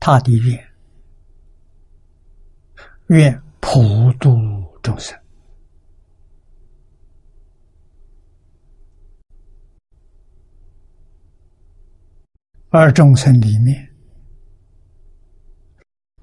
[0.00, 0.68] 他的愿
[3.08, 4.30] 愿普度
[4.82, 5.18] 众生。
[12.70, 13.88] 而众生里面，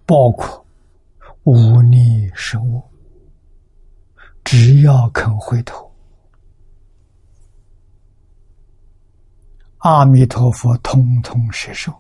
[0.06, 0.64] 包括
[1.44, 2.84] 无逆生物，
[4.44, 5.92] 只要肯回头，
[9.80, 11.92] 阿弥陀佛通通摄受。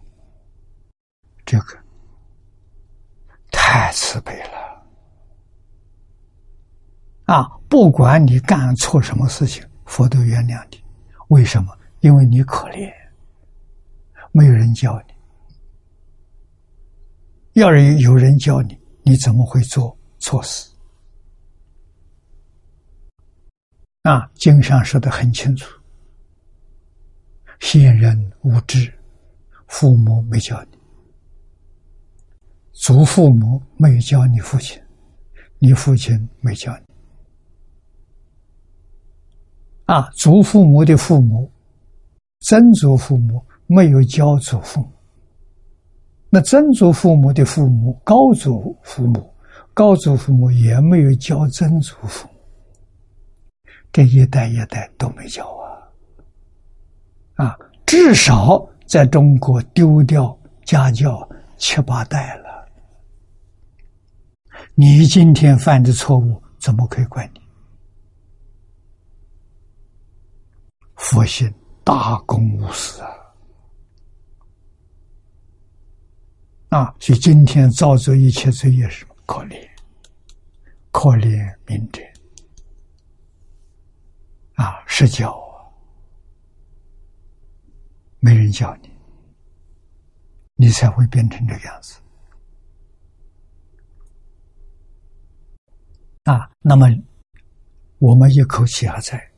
[1.44, 1.78] 这个
[3.52, 4.86] 太慈悲了
[7.26, 7.48] 啊！
[7.68, 10.84] 不管你干错什么事情，佛都原谅你。
[11.30, 11.76] 为什么？
[12.02, 12.92] 因为你可怜。
[14.38, 15.14] 没有人教你，
[17.54, 20.70] 要人有人教你，你怎么会做错事？
[24.02, 25.80] 啊，经上说的很清楚：
[27.62, 28.94] 先人无知，
[29.68, 30.78] 父母没教你，
[32.74, 34.78] 祖父母没有教你父亲，
[35.60, 36.86] 你父亲没教你，
[39.86, 41.50] 啊，祖父母的父母，
[42.42, 43.42] 曾祖父母。
[43.68, 44.92] 没有教祖父母，
[46.30, 49.34] 那曾祖父母的父母、高祖父母、
[49.74, 52.34] 高祖父母也没有教曾祖父母，
[53.92, 55.46] 这一代一代都没教
[57.36, 57.46] 啊！
[57.46, 62.68] 啊，至少在中国丢掉家教七八代了，
[64.76, 67.42] 你今天犯的错误，怎么可以怪你？
[70.96, 71.52] 佛心
[71.84, 73.10] 大公无私啊！
[76.76, 79.66] 啊，所以今天造作一切罪业是可怜，
[80.92, 82.02] 可怜明者
[84.56, 85.42] 啊，是教，
[88.20, 88.90] 没人教你，
[90.56, 91.98] 你才会变成这个样子
[96.24, 96.52] 啊。
[96.60, 96.88] 那么，
[98.00, 99.32] 我们一口气还在。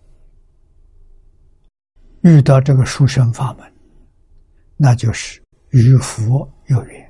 [2.21, 3.73] 遇到这个殊胜法门，
[4.75, 7.06] 那就是与佛有缘。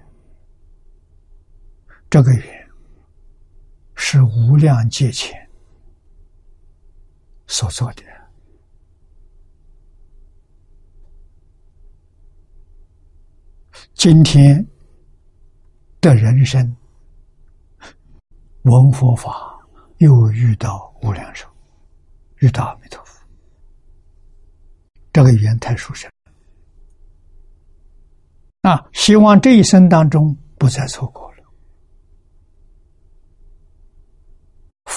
[2.10, 2.70] 这个缘
[3.96, 5.50] 是无量劫前
[7.48, 8.04] 所做的。
[13.94, 14.66] 今天
[16.00, 16.76] 的人生
[18.62, 19.60] 闻佛法，
[19.98, 21.46] 又遇到无量寿，
[22.38, 23.22] 遇到阿弥陀佛。
[25.12, 26.10] 这个语言太殊胜
[28.62, 28.88] 啊！
[28.94, 31.38] 希望这一生当中不再错过了。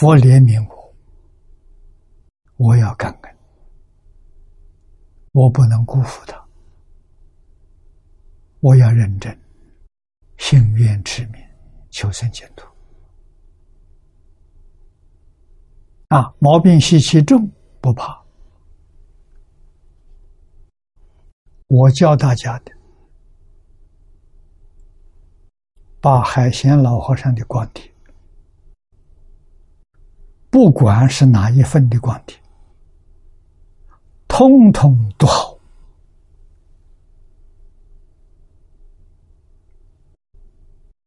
[0.01, 0.95] 佛怜悯我，
[2.57, 3.37] 我要感恩，
[5.33, 6.43] 我不能辜负他，
[8.61, 9.39] 我要认真，
[10.39, 11.35] 心愿持名，
[11.91, 12.67] 求生净土。
[16.09, 17.47] 啊，毛病习气重
[17.83, 18.25] 不怕。
[21.67, 22.73] 我教大家的，
[26.01, 27.93] 把海鲜老和尚的光碟，
[30.51, 32.37] 不管是哪一份的光碟，
[34.27, 35.57] 通通都好。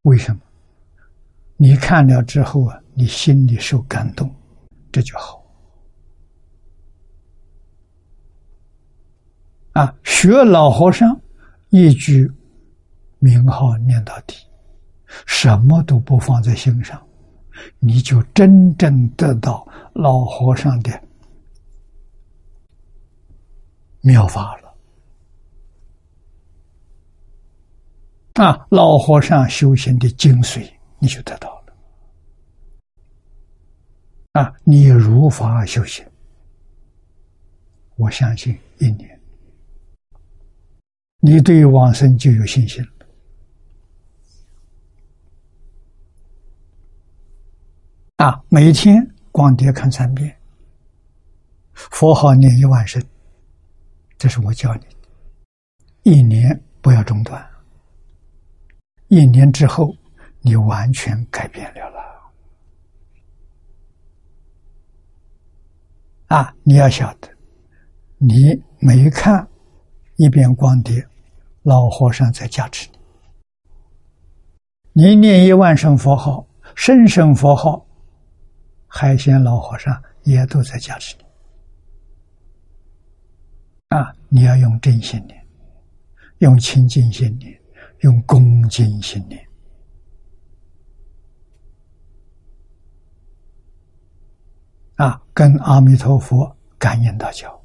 [0.04, 0.42] 为什么？
[1.58, 4.34] 你看了之后啊，你心里受感动，
[4.92, 5.42] 这就好。
[9.74, 11.20] 啊，学老和尚
[11.70, 12.32] 一句
[13.20, 14.36] 名号念到底，
[15.26, 17.02] 什么都不放在心上，
[17.80, 21.04] 你就真正得到老和尚的
[24.02, 24.64] 妙法了。
[28.44, 31.74] 啊，老和尚修行的精髓，你就得到了。
[34.42, 36.04] 啊，你如法修行，
[37.96, 39.22] 我相信一年。
[41.20, 42.90] 你对往生就有信心了
[48.24, 48.42] 啊！
[48.48, 50.34] 每天光碟看三遍，
[51.74, 53.04] 佛号念一万声，
[54.18, 54.88] 这是我教你的。
[56.04, 57.46] 一年不要中断，
[59.10, 59.94] 一年之后
[60.40, 62.00] 你完全改变了了。
[66.28, 66.56] 啊！
[66.64, 67.28] 你要晓得，
[68.20, 69.46] 你每看
[70.16, 71.06] 一遍光碟。
[71.64, 72.88] 老和尚在加持
[74.94, 77.86] 你，你念一万声佛号，声声佛号，
[78.96, 81.26] 海鲜老和尚也都在加持你。
[83.90, 85.48] 啊，你要用真心念，
[86.38, 87.60] 用清净心念，
[88.02, 89.50] 用恭敬心念，
[94.98, 97.63] 啊，跟阿弥陀佛感应到交。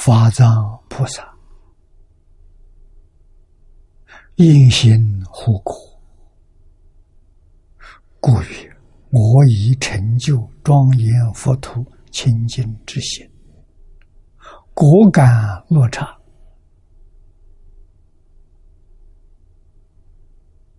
[0.00, 1.30] 法藏菩萨，
[4.36, 5.76] 因心护国，
[8.18, 8.76] 故曰
[9.12, 13.30] ：“我已成就庄严佛土清净之心，
[14.72, 16.18] 果敢落差。”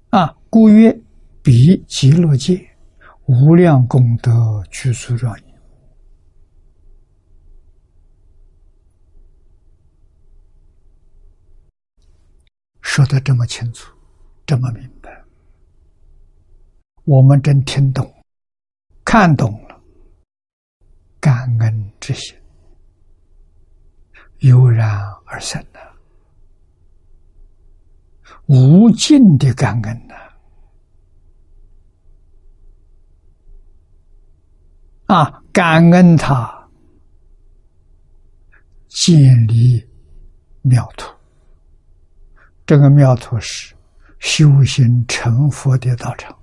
[0.09, 0.91] 啊，故曰
[1.43, 2.59] ：“彼极乐界
[3.27, 5.45] 无量功德具足庄严。”
[12.93, 13.89] 说的这么清楚，
[14.45, 15.23] 这么明白，
[17.05, 18.13] 我们真听懂、
[19.05, 19.81] 看懂了，
[21.17, 22.35] 感恩之心
[24.39, 25.79] 油然而生的，
[28.47, 30.13] 无尽的感恩呐！
[35.05, 36.69] 啊，感恩他
[38.89, 39.81] 建立
[40.63, 41.20] 庙土。
[42.71, 43.75] 这个妙土是
[44.19, 46.33] 修行成佛的道场。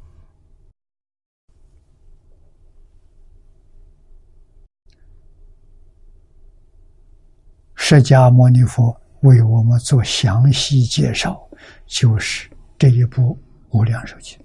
[7.74, 11.40] 释迦牟尼佛为我们做详细介绍，
[11.86, 13.34] 就是这一部
[13.78, 14.38] 《无量寿经》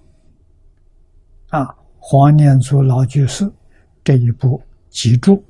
[1.50, 1.68] 啊。
[2.00, 3.44] 黄念祖老居士
[4.06, 5.44] 这一部集注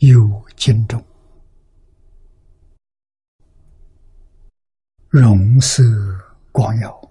[0.00, 1.04] 有经中，
[5.10, 5.82] 容色
[6.50, 7.10] 光耀，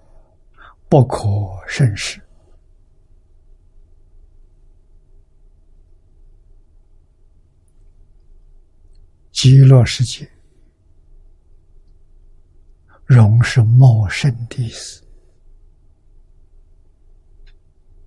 [0.88, 1.20] 不可
[1.68, 2.20] 胜视。
[9.30, 10.28] 极乐世界，
[13.06, 15.00] 容是茂盛的意思。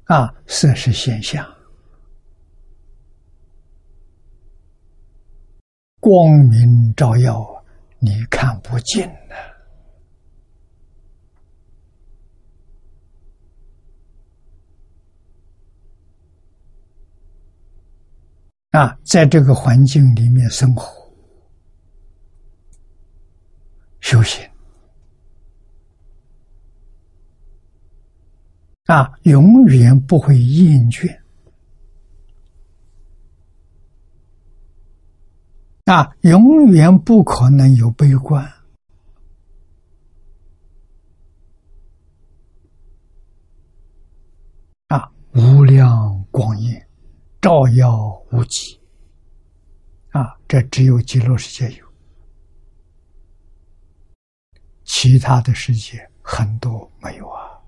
[0.04, 1.50] 啊，色是现象，
[6.04, 7.64] 光明照耀，
[7.98, 9.36] 你看不见的
[18.78, 20.92] 啊，在这个环境里面生活。
[24.02, 24.46] 修行
[28.88, 31.23] 啊，永远不会厌倦
[35.86, 38.42] 啊，永远不可能有悲观。
[44.88, 46.88] 啊，无量光焰
[47.42, 48.80] 照耀无极
[50.12, 51.86] 啊，这只有极乐世界有。
[54.86, 57.60] 其他的世界很多没有啊，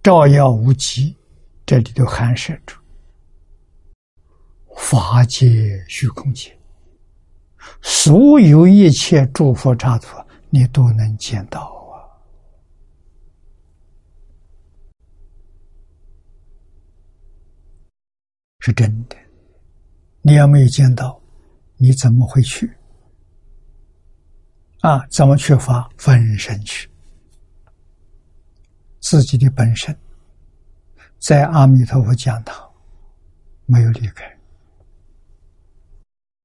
[0.00, 1.16] 照耀无极，
[1.68, 2.74] 这里头含摄着
[4.74, 6.58] 法界、虚空界，
[7.82, 10.16] 所有一切诸佛刹土，
[10.48, 11.60] 你都能见到
[11.92, 12.08] 啊，
[18.60, 19.16] 是真的。
[20.22, 21.20] 你要没有见到，
[21.76, 22.66] 你怎么会去？
[24.80, 26.88] 啊，怎么去发分身去？
[29.00, 29.94] 自己的本身
[31.18, 32.70] 在阿弥陀佛讲堂
[33.66, 34.38] 没有离开，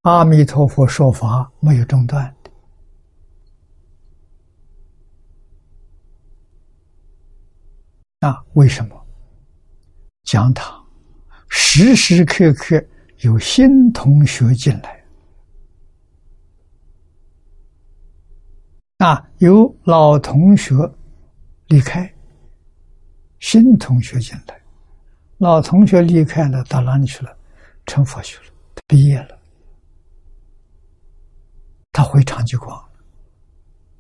[0.01, 2.51] 阿弥陀佛说法没有中断的。
[8.27, 9.05] 啊，为什么？
[10.23, 10.85] 讲堂
[11.49, 12.83] 时时刻刻。
[13.19, 15.05] 有新同学进来，
[18.97, 20.73] 啊，有老同学
[21.67, 22.13] 离开，
[23.39, 24.61] 新同学进来，
[25.43, 27.35] 老同学离开了，到哪里去了？
[27.85, 28.45] 成佛去了，
[28.87, 29.37] 毕业了，
[31.91, 32.81] 他回长吉光，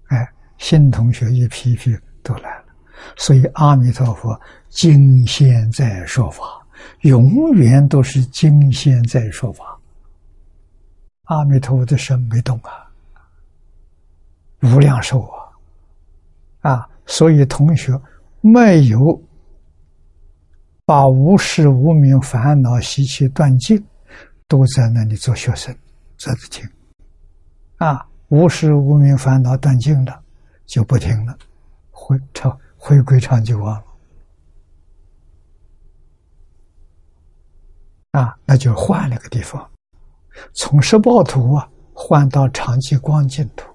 [0.07, 0.25] 哎，
[0.57, 1.93] 新同学一批批
[2.23, 2.65] 都来了，
[3.17, 4.39] 所以阿弥陀佛
[4.69, 6.65] 今现在说法。
[7.01, 9.77] 永远都是今现在说法，
[11.25, 12.87] 阿弥陀佛的身没动啊，
[14.61, 15.21] 无量寿
[16.61, 17.91] 啊，啊，所以同学
[18.39, 19.21] 没有
[20.85, 23.81] 把无始无名烦恼习气断尽，
[24.47, 25.73] 都在那里做学生，
[26.17, 26.69] 在这听，
[27.77, 30.21] 啊，无始无名烦恼断尽了，
[30.65, 31.37] 就不听了，
[31.89, 33.85] 回长回归长久忘了。
[38.11, 39.71] 啊，那就换了个地方，
[40.53, 43.65] 从十报图啊换到长期光净土，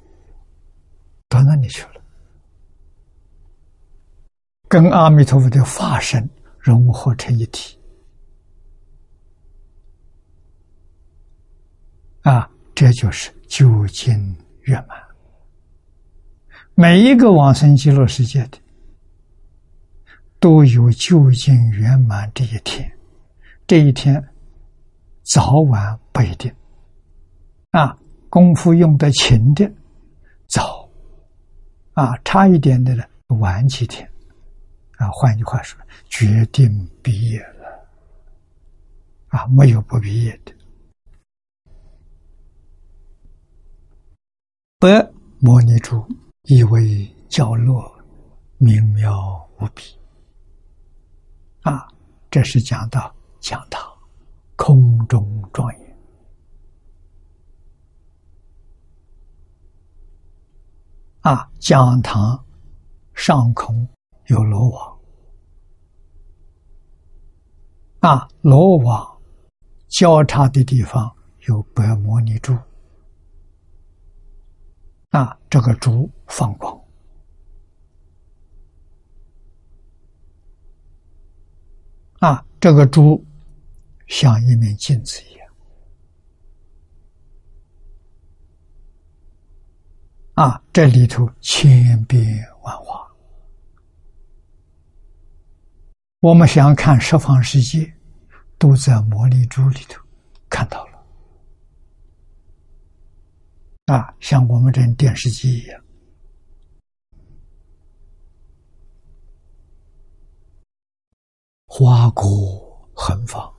[1.28, 2.00] 到那里去了，
[4.68, 6.28] 跟阿弥陀佛的化身
[6.58, 7.78] 融合成一体。
[12.22, 14.98] 啊，这就是究竟圆满。
[16.74, 18.58] 每一个往生极乐世界的，
[20.38, 22.90] 都有究竟圆满这一天。
[23.66, 24.22] 这一天，
[25.22, 26.52] 早晚不一定。
[27.70, 27.98] 啊，
[28.28, 29.70] 功夫用的勤的
[30.46, 30.88] 早，
[31.94, 33.02] 啊，差一点的呢
[33.40, 34.08] 晚几天。
[34.98, 36.68] 啊，换句话说，决定
[37.02, 37.88] 毕业了。
[39.28, 40.52] 啊，没有不毕业的。
[44.78, 45.10] 白
[45.40, 46.06] 摩尼珠
[46.42, 47.90] 意为角落
[48.58, 49.82] 明妙无比。
[51.62, 51.88] 啊，
[52.30, 53.14] 这是讲到。
[53.40, 53.80] 讲堂
[54.56, 55.96] 空中庄严
[61.20, 62.44] 啊，讲堂
[63.14, 63.88] 上空
[64.28, 64.98] 有罗网，
[68.00, 69.18] 啊，罗网
[69.88, 71.10] 交叉的地方
[71.46, 72.54] 有白摩尼珠，
[75.08, 76.78] 啊，这个珠放光，
[82.18, 83.24] 啊，这个珠
[84.08, 85.48] 像一面镜子一样。
[90.34, 92.22] 啊，这里头千变
[92.62, 93.07] 万化，
[96.20, 97.94] 我们想看十方世界，
[98.58, 100.02] 都在魔力珠里头
[100.50, 100.98] 看到了。
[103.86, 105.84] 啊，像我们这电视机一样，
[111.66, 112.24] 花果
[112.92, 113.54] 横放，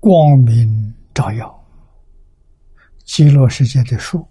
[0.00, 1.64] 光明照耀。
[3.04, 4.26] 极乐世界的树、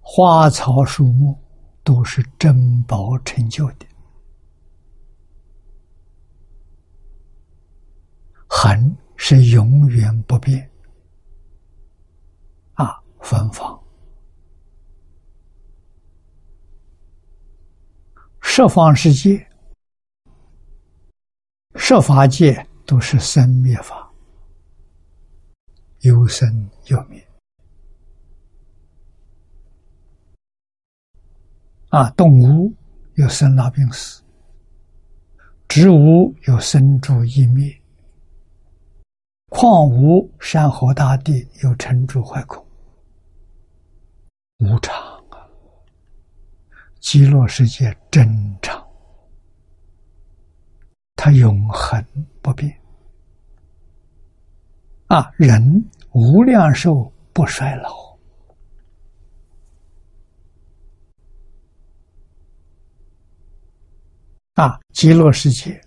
[0.00, 1.38] 花草树木
[1.84, 3.86] 都是珍宝成就的，
[8.46, 10.70] 恒是永远不变
[12.74, 13.78] 啊，芬芳。
[18.40, 19.48] 十方世界、
[21.76, 24.12] 十法界都是生灭法。
[26.00, 27.24] 有生有灭
[31.92, 32.08] 啊！
[32.12, 32.72] 动物
[33.16, 34.22] 有生老病死，
[35.68, 37.70] 植物有生住异灭，
[39.50, 42.64] 矿物山河大地有成住坏空，
[44.60, 44.96] 无常
[45.28, 45.44] 啊！
[46.98, 48.26] 极乐世界真
[48.62, 48.82] 常，
[51.14, 52.02] 它永恒
[52.40, 52.74] 不变。
[55.08, 58.11] 啊，人无量寿不衰老，
[64.54, 65.80] 啊，极乐世界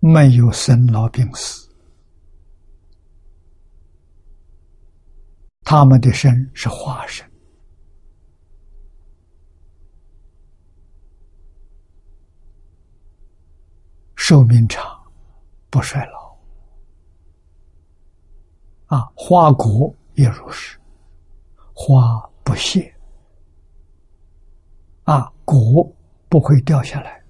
[0.00, 1.68] 没有生老病死，
[5.60, 7.30] 他们的身是化身，
[14.14, 14.82] 寿命长，
[15.68, 16.34] 不衰老。
[18.86, 20.78] 啊，花果也如是，
[21.74, 22.94] 花不谢，
[25.04, 25.84] 啊，果
[26.30, 27.22] 不会掉下来，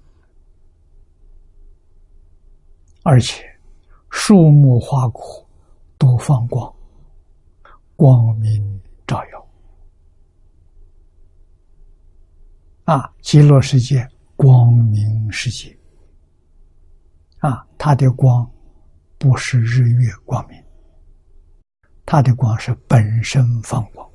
[3.09, 3.41] 而且
[4.09, 5.23] 树木花果
[5.97, 6.75] 都放光，
[7.95, 9.47] 光明照耀，
[12.83, 14.05] 啊，极乐世界
[14.35, 15.73] 光明世界，
[17.37, 18.45] 啊，它的光
[19.17, 20.61] 不是日月光明。
[22.05, 24.05] 它的光是本身放光，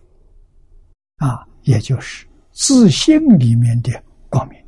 [1.17, 3.91] 啊，也就是自性里面的
[4.29, 4.62] 光明，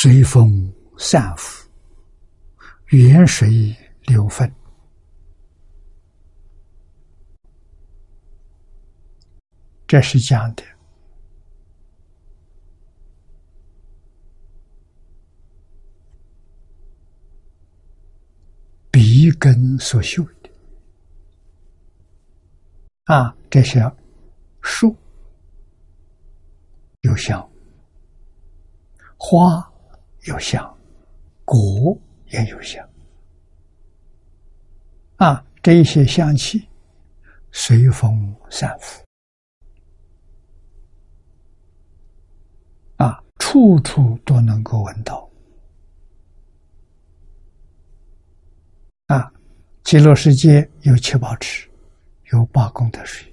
[0.00, 1.68] 随风散浮，
[2.90, 4.48] 远水流分。
[9.88, 10.62] 这是讲的
[18.92, 20.50] 笔根所嗅的
[23.06, 23.80] 啊，这些
[24.62, 24.96] 树
[27.00, 27.50] 有香，
[29.16, 29.68] 花
[30.28, 30.78] 有香，
[31.44, 31.98] 果
[32.28, 32.88] 也有香
[35.16, 36.68] 啊，这一些香气
[37.50, 39.02] 随风散伏。
[43.40, 45.26] 处处都能够闻到
[49.06, 49.32] 啊！
[49.82, 51.66] 极乐世界有七宝池，
[52.30, 53.32] 有八功德水，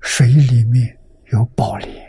[0.00, 0.98] 水里面
[1.32, 2.05] 有宝莲，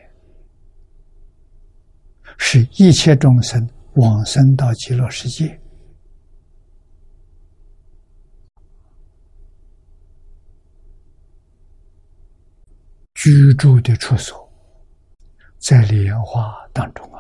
[2.38, 5.60] 使一切众生往生到极乐世界。
[13.14, 14.50] 居住的处所，
[15.58, 17.20] 在莲花当中啊！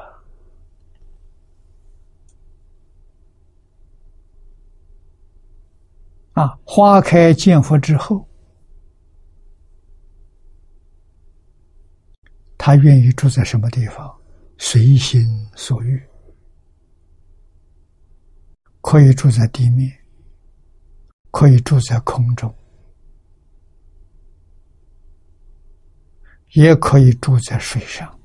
[6.34, 8.26] 啊，花开见佛之后，
[12.57, 14.16] 他愿意住在什么地方？
[14.57, 15.23] 随心
[15.55, 16.01] 所欲，
[18.81, 19.91] 可以住在地面，
[21.31, 22.53] 可以住在空中。
[26.53, 28.19] 也可以住在水上，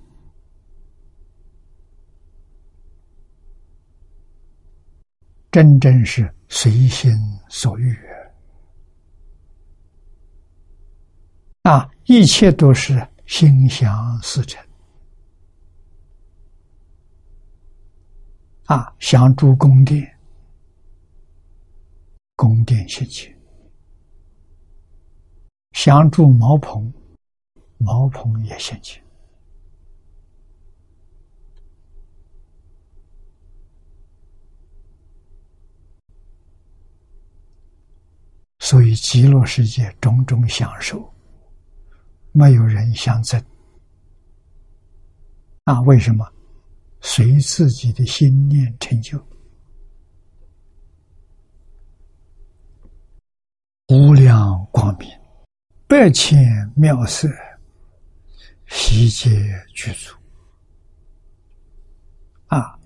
[5.51, 7.13] 真正是随心
[7.51, 7.95] 所欲
[11.63, 11.91] 啊！
[12.05, 14.65] 一切都是心想事成
[18.67, 18.95] 啊！
[18.99, 20.19] 想住宫殿，
[22.37, 23.31] 宫殿先去；
[25.73, 26.93] 想住茅棚。
[27.85, 29.03] 茅棚也现前，
[38.61, 41.13] 所以极乐世界种种享受，
[42.31, 43.45] 没有人想争。
[45.65, 46.32] 啊，为什么？
[47.03, 49.19] 随自己的心念成就，
[53.89, 55.11] 无量光明，
[55.87, 56.41] 百千
[56.75, 57.29] 妙色。
[58.69, 59.31] 悉皆
[59.75, 60.17] 具足。
[62.47, 62.79] 啊，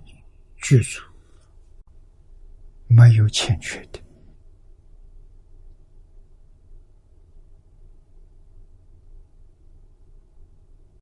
[0.57, 1.01] 具足。
[2.89, 4.01] 没有欠缺的。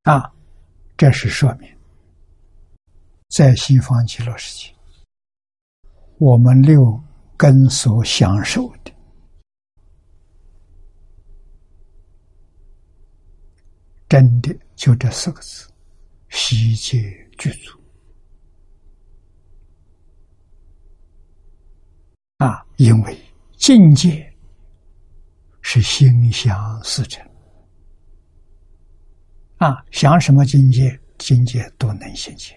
[0.02, 0.30] 啊，
[0.98, 1.73] 这是说明。
[3.34, 4.72] 在西方极乐世界，
[6.18, 7.02] 我们六
[7.36, 8.92] 根所享受的。
[14.08, 15.68] 真的就这四个字，
[16.28, 17.02] 悉皆
[17.36, 17.76] 具足
[22.36, 22.64] 啊！
[22.76, 23.20] 因为
[23.56, 24.32] 境界
[25.60, 27.28] 是心想事成
[29.56, 32.56] 啊，想什么境界，境界都能现前，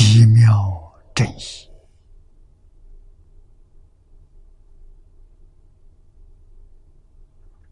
[0.00, 0.50] 奇妙
[1.14, 1.42] 真意。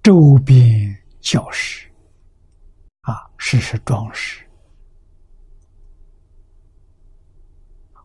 [0.03, 1.91] 周边教室，
[3.01, 4.47] 啊，事实装饰，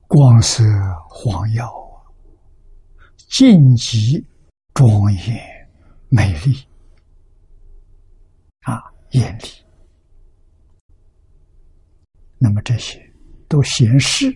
[0.08, 0.64] 光色
[1.10, 1.70] 晃耀，
[3.18, 4.26] 晋级
[4.74, 5.70] 庄严
[6.08, 6.66] 美丽，
[8.62, 8.82] 啊，
[9.12, 9.50] 艳丽。
[12.38, 13.12] 那么这些
[13.48, 14.36] 都显示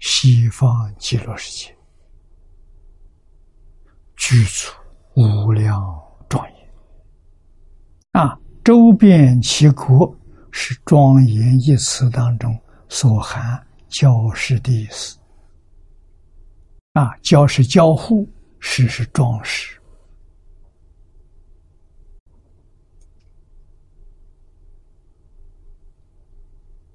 [0.00, 1.76] 西方极乐世界
[4.16, 4.72] 具足
[5.14, 6.06] 无量。
[8.12, 8.34] 啊，
[8.64, 10.16] 周遍其国
[10.50, 15.18] 是庄严一词当中所含交饰的意思。
[16.94, 18.26] 啊，教是交互，
[18.58, 19.78] 饰是装饰。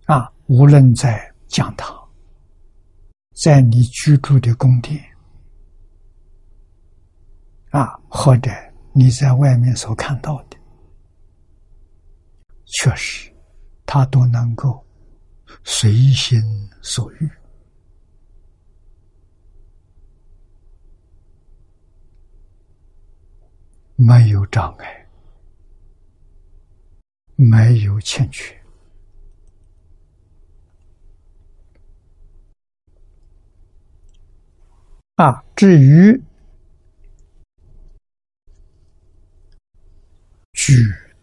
[0.07, 1.97] 啊，无论在讲堂，
[3.41, 5.01] 在你居住的宫殿，
[7.69, 8.51] 啊，或者
[8.91, 10.57] 你在外面所看到的。
[12.65, 13.33] 确实，
[13.85, 14.85] 他都能够
[15.63, 16.41] 随心
[16.81, 17.31] 所欲，
[23.95, 25.07] 没有障碍，
[27.37, 28.60] 没有欠缺。
[35.15, 36.19] 啊，至于
[40.53, 40.73] 具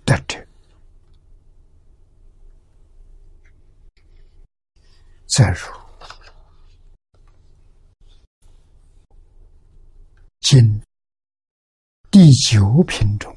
[0.05, 0.39] 德者。
[5.27, 5.59] 再如
[10.41, 10.83] 今
[12.11, 13.37] 第九品中，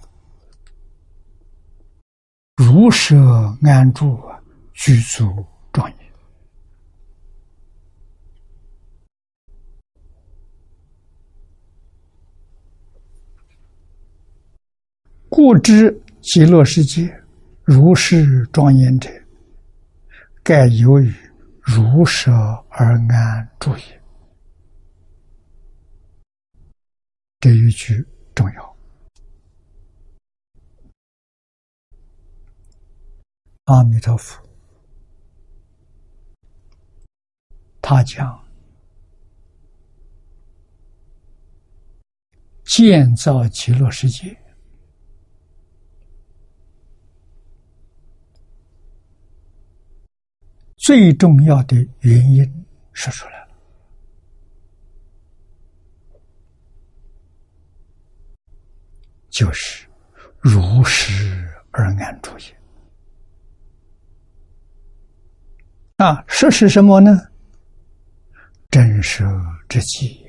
[2.55, 3.15] 如舍
[3.63, 4.17] 安住，
[4.73, 5.45] 居住
[5.75, 5.97] 严，
[15.33, 17.09] 故知极乐世界
[17.63, 19.09] 如是庄严者，
[20.43, 21.11] 盖由于。
[21.63, 22.31] 如舍
[22.69, 24.01] 而安住也。
[27.39, 28.03] 这一句
[28.33, 28.77] 重要。
[33.65, 34.43] 阿弥陀佛，
[37.79, 38.43] 他讲
[42.65, 44.35] 建造极乐世界。
[50.81, 53.55] 最重要的原因说出来了，
[59.29, 59.87] 就是
[60.39, 62.57] 如实而安住也。
[65.97, 67.11] 啊，实是什么呢？
[68.71, 69.23] 真实
[69.69, 70.25] 之际，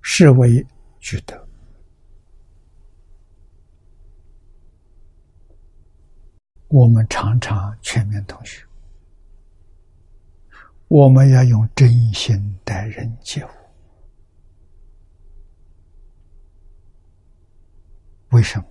[0.00, 0.64] 是为
[1.00, 1.36] 具德。
[6.68, 8.62] 我们常常劝勉同学，
[10.88, 13.48] 我们要用真心待人接物。
[18.30, 18.64] 为什么？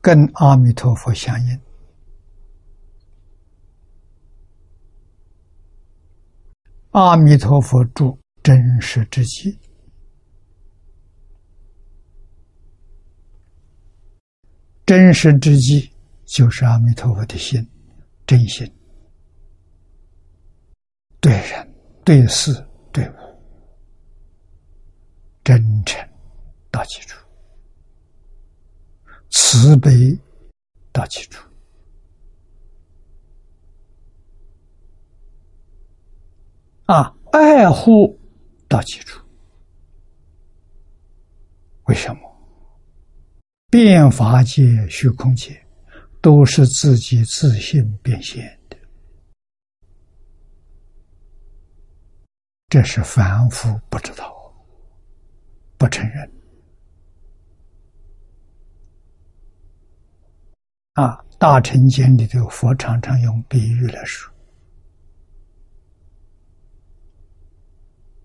[0.00, 1.60] 跟阿弥陀佛相应。
[6.92, 9.58] 阿弥陀佛住真实之际，
[14.86, 15.92] 真实之际。
[16.24, 17.64] 就是阿弥陀佛的心，
[18.26, 18.68] 真心，
[21.26, 21.74] 对人、
[22.04, 22.52] 对事、
[22.92, 23.14] 对物，
[25.42, 26.08] 真诚
[26.70, 27.18] 到基础，
[29.28, 30.16] 慈悲
[30.92, 31.44] 到基础，
[36.84, 38.16] 啊，爱护
[38.68, 39.20] 到基础。
[41.86, 42.20] 为什么？
[43.68, 45.60] 变法界、虚空界。
[46.22, 48.76] 都是自己自信变现的，
[52.68, 54.34] 这是凡夫不知道，
[55.78, 56.32] 不承认。
[60.94, 64.32] 啊，大乘经里头，佛常常用比喻来说，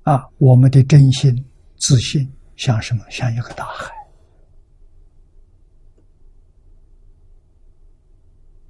[0.03, 1.33] 啊，我们的真心
[1.77, 3.05] 自信像什么？
[3.09, 3.93] 像一个大海。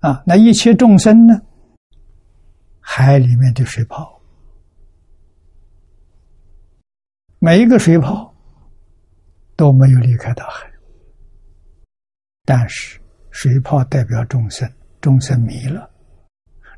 [0.01, 1.41] 啊，那一切众生呢？
[2.79, 4.20] 海里面的水泡，
[7.43, 8.31] 每一个水泡
[9.55, 10.71] 都没有离开大海，
[12.45, 13.01] 但是
[13.31, 15.89] 水泡代表众生，众生迷了，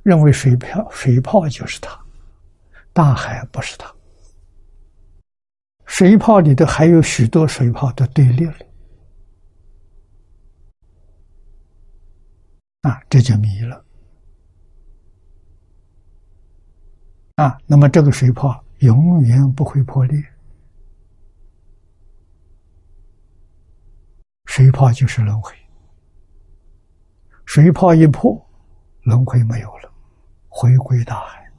[0.03, 1.99] 认为水泡水泡就是他，
[2.93, 3.93] 大海不是他，
[5.85, 8.55] 水泡里头还有许多水泡都对立了。
[12.83, 13.83] 啊，这就迷了。
[17.35, 20.23] 啊，那么这个水泡永远不会破裂。
[24.55, 25.51] 水泡就是轮回，
[27.43, 28.39] 水泡一破，
[29.01, 29.91] 轮回没有了，
[30.47, 31.51] 回归大海。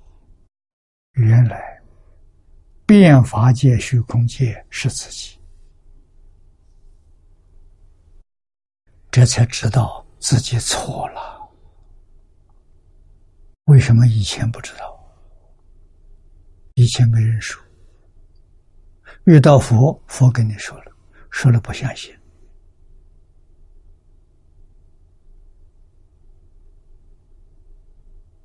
[1.14, 1.82] 原来
[2.86, 5.36] 变法界、虚空界是自己，
[9.10, 10.06] 这才知道。
[10.20, 11.50] 自己错了，
[13.64, 15.04] 为什么以前不知道？
[16.74, 17.60] 以前没人说，
[19.24, 20.92] 遇到佛，佛跟你说了，
[21.30, 22.16] 说了不相信，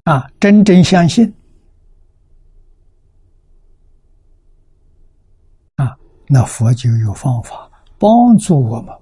[0.04, 1.32] 啊，真正相信，
[5.76, 5.96] 啊，
[6.28, 7.70] 那佛就有方法
[8.00, 8.96] 帮助我们。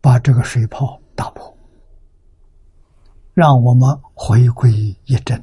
[0.00, 1.54] 把这个水泡打破，
[3.32, 4.70] 让我们回归
[5.06, 5.42] 一真。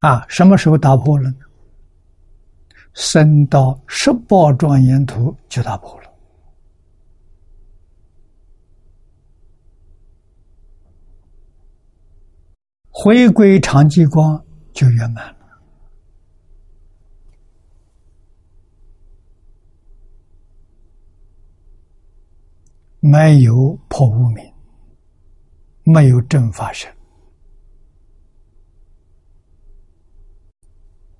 [0.00, 1.36] 啊，什么时候打破了呢？
[2.92, 6.07] 升到十八庄严图就打破了，
[13.00, 15.62] 回归常寂光就圆满了。
[22.98, 24.52] 没有破无明，
[25.84, 26.92] 没有正法身，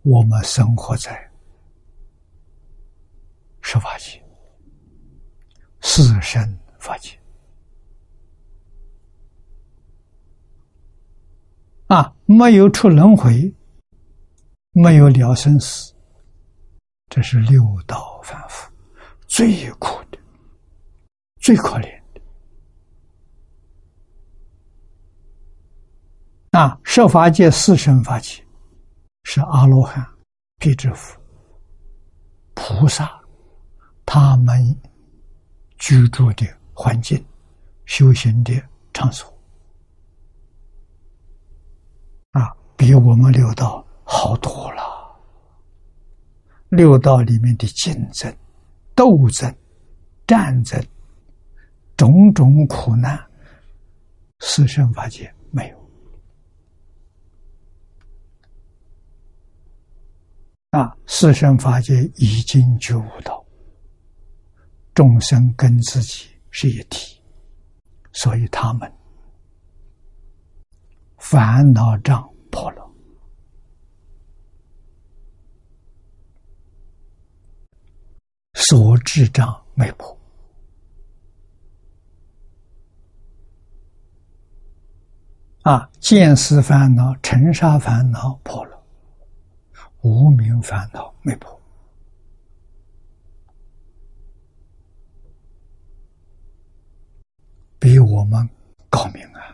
[0.03, 1.31] 我们生活在
[3.63, 4.21] 十法界、
[5.81, 7.17] 四生法界
[11.89, 13.55] 啊，没有出轮回，
[14.73, 15.93] 没有了生死，
[17.09, 18.71] 这是六道凡夫
[19.27, 20.19] 最苦的。
[21.41, 22.21] 最可怜的
[26.51, 26.79] 啊！
[26.83, 28.45] 设法界四圣法界
[29.23, 30.07] 是阿罗汉、
[30.59, 31.19] 辟支佛、
[32.53, 33.19] 菩萨，
[34.05, 34.79] 他们
[35.79, 37.25] 居住的环境、
[37.87, 38.63] 修行的
[38.93, 39.33] 场所
[42.33, 44.83] 啊，比我们六道好多了。
[46.71, 48.35] 六道里面的竞争、
[48.95, 49.55] 斗争、
[50.27, 50.83] 战争。
[51.97, 53.19] 种种苦难，
[54.39, 55.91] 四生法界没有
[60.71, 60.97] 啊！
[61.09, 63.45] 四生法界已经觉悟到
[64.95, 67.21] 众生跟自己是一体，
[68.13, 68.89] 所以他们
[71.17, 72.91] 烦恼障破了，
[78.55, 80.17] 所智障没破。
[85.63, 88.83] 啊，见思烦恼、尘沙烦恼破了，
[90.01, 91.61] 无名烦恼没破，
[97.79, 98.49] 比我们
[98.89, 99.45] 高明啊！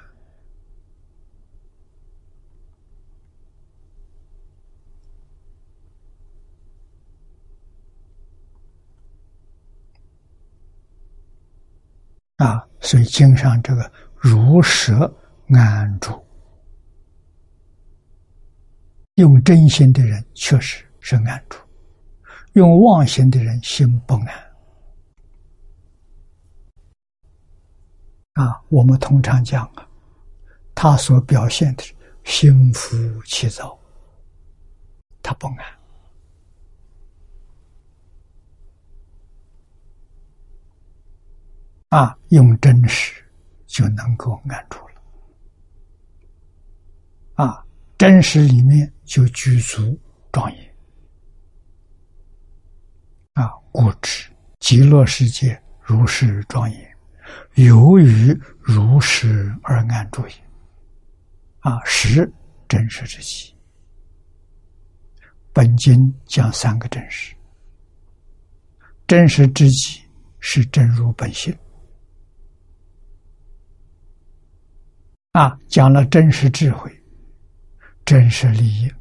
[12.36, 14.92] 啊，所以经上这个如实。
[15.48, 16.24] 安住，
[19.16, 21.58] 用真心的人确实是安住；
[22.54, 24.26] 用妄心的人心不安。
[28.32, 29.86] 啊，我们通常讲啊，
[30.74, 31.94] 他所表现的是
[32.24, 33.78] 心浮气躁，
[35.22, 35.56] 他不安。
[41.94, 43.24] 啊，用真实
[43.66, 44.94] 就能够安住了。
[47.34, 47.64] 啊，
[47.96, 49.96] 真实里面就具足
[50.32, 50.74] 庄严
[53.34, 56.96] 啊，故知极乐世界如是庄严，
[57.54, 60.34] 由于如是而安住也。
[61.60, 62.28] 啊，实
[62.66, 63.54] 真实之极。
[65.52, 67.36] 本经讲三个真实，
[69.06, 70.02] 真实之极
[70.40, 71.56] 是真如本性。
[75.34, 76.90] 啊，讲了真实智慧。
[78.04, 78.92] 真实利益，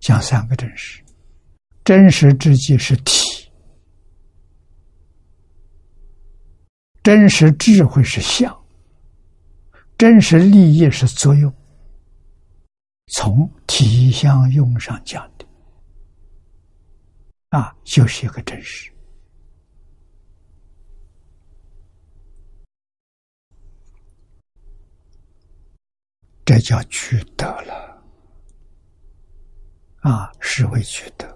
[0.00, 1.00] 讲三个真实。
[1.84, 3.22] 真实之际是体，
[7.02, 8.64] 真实智慧是相，
[9.98, 11.54] 真实利益是作用。
[13.08, 15.46] 从体相用上讲的，
[17.50, 18.90] 啊，就是一个真实。
[26.44, 28.04] 这叫取得了，
[30.00, 31.26] 啊，是为取得。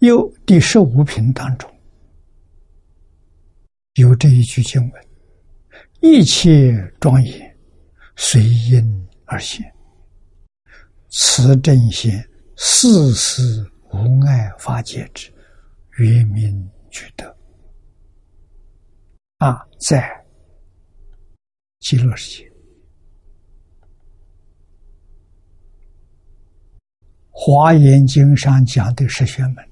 [0.00, 1.72] 又第十五品当中
[3.94, 5.06] 有这一句经文
[6.02, 7.56] ：“一切庄严
[8.16, 9.72] 随因而现，
[11.08, 15.32] 此正显四时无碍法界之
[15.98, 17.36] 圆明取得。”
[19.38, 20.26] 啊，在
[21.78, 22.47] 极乐世界。
[27.40, 29.70] 华严经上讲的十玄门，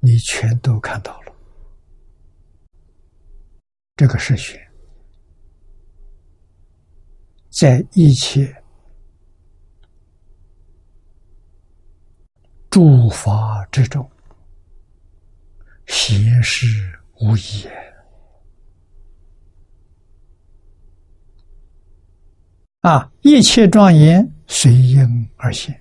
[0.00, 1.32] 你全都看到了。
[3.94, 4.58] 这个十玄，
[7.50, 8.50] 在一切
[12.70, 14.10] 诸法之中，
[15.86, 16.66] 显示
[17.20, 17.68] 无疑。
[22.86, 23.10] 啊！
[23.22, 25.74] 一切庄严随因而现，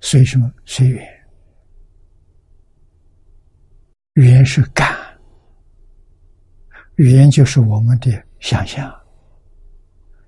[0.00, 0.48] 随什么？
[0.64, 1.04] 随缘。
[4.12, 4.96] 缘是感，
[6.94, 8.88] 缘就是我们的想象。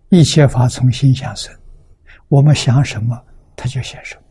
[0.08, 1.56] 一切法从心想生，
[2.26, 3.16] 我们想什么，
[3.54, 4.21] 它就现什么。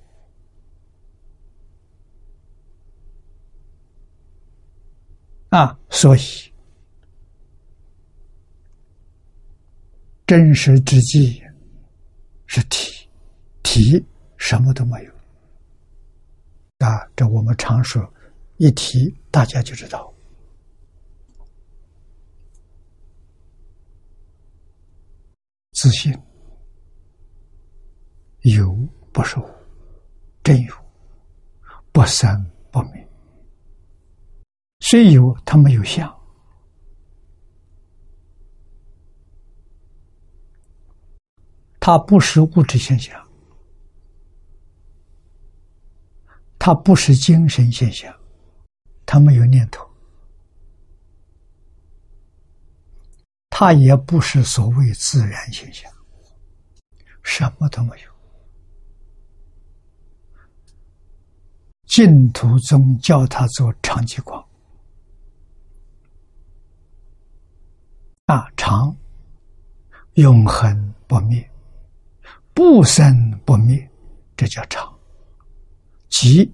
[5.52, 6.22] 啊，所以
[10.26, 11.44] 真实之际
[12.48, 13.10] 是体，
[13.62, 14.02] 体
[14.38, 15.12] 什么都没有。
[16.78, 18.02] 啊，这我们常说，
[18.56, 20.14] 一提大家就知道，
[25.74, 26.18] 自信
[28.44, 28.74] 有
[29.12, 29.46] 不是无，
[30.44, 30.74] 真有
[31.92, 33.11] 不生不灭。
[34.84, 36.20] 虽有，它没有相，
[41.80, 43.16] 它不是物质现象，
[46.60, 48.14] 它不是精神现象，
[49.06, 49.88] 它没有念头，
[53.52, 55.90] 它也不是所谓自然现象，
[57.24, 58.12] 什么都没有。
[61.86, 64.51] 净土宗叫它做长寂光。
[68.32, 68.96] 啊，常
[70.14, 71.52] 永恒不灭，
[72.54, 73.04] 不生
[73.44, 73.92] 不灭，
[74.38, 74.90] 这叫常，
[76.08, 76.50] 即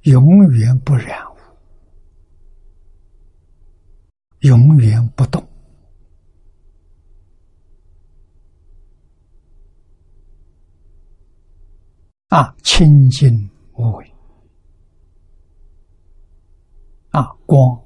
[0.00, 1.36] 永远不染污，
[4.40, 5.40] 永远不动。
[12.30, 14.14] 啊，清净无为。
[17.10, 17.80] 啊，光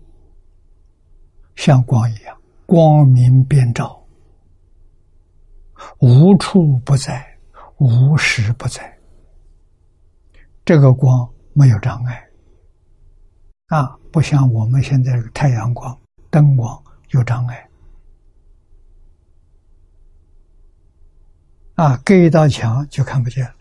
[1.56, 4.02] 像光一样，光明遍照，
[5.98, 7.38] 无处不在，
[7.76, 8.98] 无时不在。
[10.64, 12.26] 这个光没有障碍。
[13.66, 15.98] 啊，不像我们现在太阳光、
[16.30, 17.68] 灯光有障碍。
[21.74, 23.54] 啊，隔一道墙就看不见了。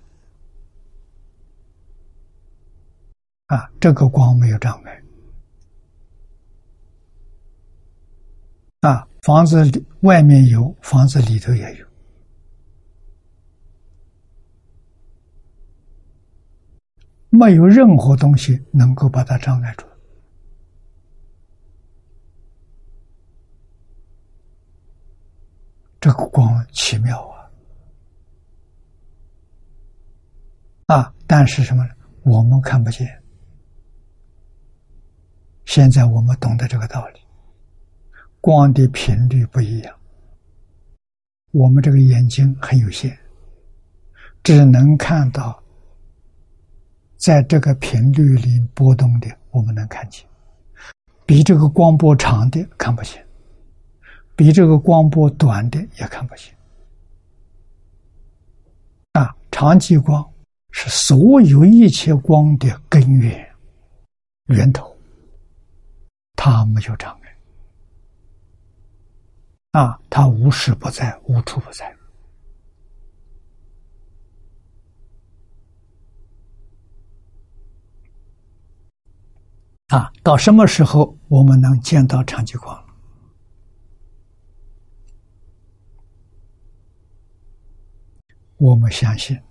[3.48, 5.04] 啊，这个光没有障碍。
[8.82, 11.88] 啊，房子里外面有，房子里头也有，
[17.30, 19.88] 没有任何东西能够把它障碍住。
[26.02, 27.26] 这个光奇妙
[30.88, 30.98] 啊！
[30.98, 31.94] 啊，但是什么呢？
[32.24, 33.08] 我们看不见。
[35.64, 37.22] 现在我们懂得这个道理，
[38.44, 39.96] 光的频率不一样，
[41.52, 43.18] 我们这个眼睛很有限，
[44.44, 45.64] 只能看到
[47.16, 50.26] 在这个频率里波动的，我们能看见，
[51.26, 53.26] 比这个光波长的看不见，
[54.36, 56.54] 比这个光波短的也看不见。
[59.14, 60.22] 啊，长激光
[60.72, 63.50] 是所有一切光的根源
[64.48, 64.94] 源头。
[66.36, 67.18] 他没有长
[69.74, 71.92] 啊，他无时不在，无处不在
[79.88, 80.12] 啊。
[80.22, 82.86] 到什么时候我们能见到长吉光
[88.58, 89.42] 我们相信，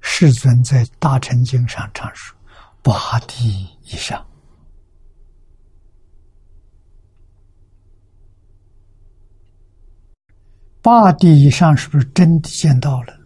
[0.00, 2.34] 世尊在《大乘经》上阐述
[2.82, 4.26] 八地以上。
[10.82, 13.16] 八地以上是不是真的见到了？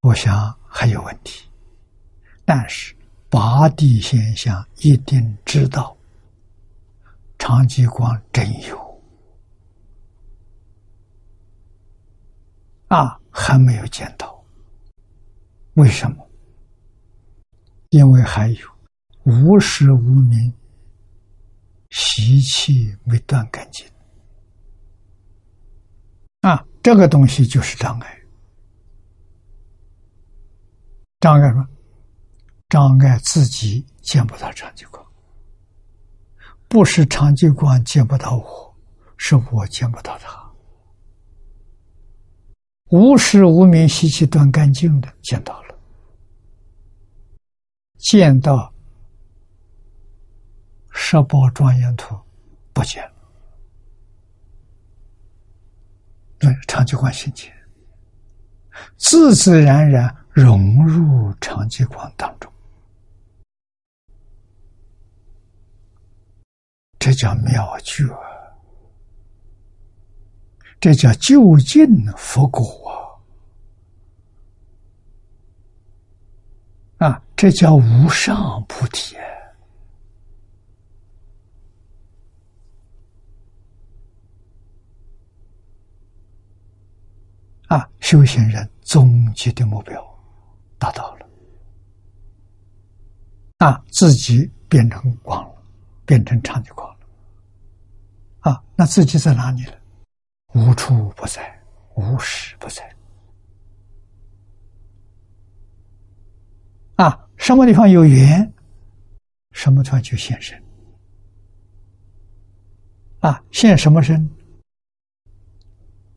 [0.00, 1.46] 我想还有问题，
[2.46, 2.96] 但是
[3.28, 5.94] 八地现象一定知道，
[7.38, 9.02] 长吉光真有
[12.88, 14.42] 啊，还没有见到，
[15.74, 16.26] 为什么？
[17.90, 18.66] 因为还有
[19.24, 20.54] 无时无明
[21.90, 23.86] 习气没断干净。
[26.82, 28.20] 这个东西就是障碍。
[31.20, 31.68] 障碍什么？
[32.68, 35.04] 障碍自己见不到长吉光，
[36.68, 38.74] 不是长吉光见不到我，
[39.18, 40.40] 是我见不到他。
[42.90, 45.78] 无时无明习气断干净的见到了，
[47.98, 48.72] 见到
[50.90, 52.18] 十宝庄严图
[52.72, 53.19] 不见了。
[56.40, 57.52] 对，长吉光心切，
[58.96, 62.50] 自自然然融入长吉光当中，
[66.98, 68.04] 这叫妙觉，
[70.80, 71.86] 这叫就近
[72.16, 73.20] 佛果
[76.96, 77.22] 啊！
[77.36, 79.14] 这叫无上菩提。
[87.70, 90.04] 啊，修行人终极的目标
[90.76, 91.26] 达到了，
[93.58, 95.62] 啊，自己变成光了，
[96.04, 97.06] 变成常的光了，
[98.40, 99.78] 啊，那自己在哪里了？
[100.52, 101.62] 无处不在，
[101.94, 102.82] 无时不在。
[106.96, 108.52] 啊，什么地方有缘，
[109.52, 110.60] 什么地方就现身。
[113.20, 114.28] 啊，现什么身？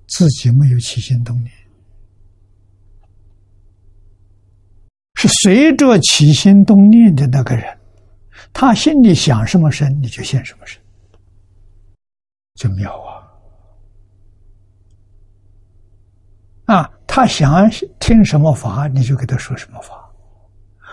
[0.08, 1.52] 自己没有起心动念，
[5.16, 7.78] 是随着起心动念的那个人，
[8.52, 10.82] 他心里想什么神，你就现什么神，
[12.56, 13.24] 就妙啊！
[16.66, 17.70] 啊，他想
[18.00, 20.00] 听什么法，你就给他说什么法。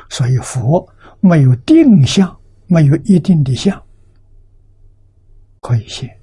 [0.09, 0.89] 所以佛
[1.21, 3.81] 没有定向，没有一定的相
[5.61, 6.20] 可以现。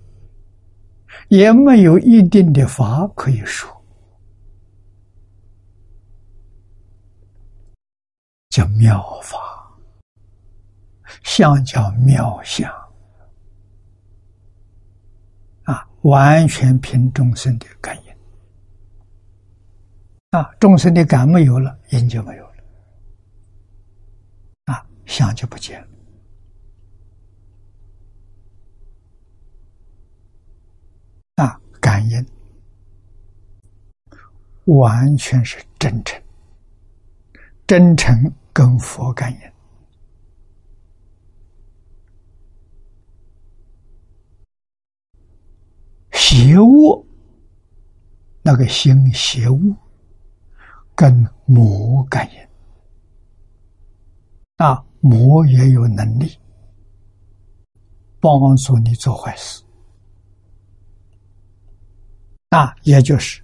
[1.29, 3.77] 也没有一定的法可以说。
[8.49, 9.37] 叫妙法
[11.23, 12.71] 相叫妙相。
[15.63, 18.11] 啊完全凭众生的感应。
[20.31, 22.53] 啊众生的感没有了因就没有了。
[24.65, 25.86] 啊相就不见了。
[31.97, 32.25] 感应。
[34.65, 36.21] 完全是真诚。
[37.65, 39.39] 真诚跟佛感应，
[46.11, 47.05] 邪恶
[48.41, 49.59] 那个心邪恶
[50.95, 52.47] 跟魔感应，
[54.55, 56.39] 啊，魔也有能力
[58.21, 59.61] 帮助你做坏事，
[62.49, 63.41] 啊，也就是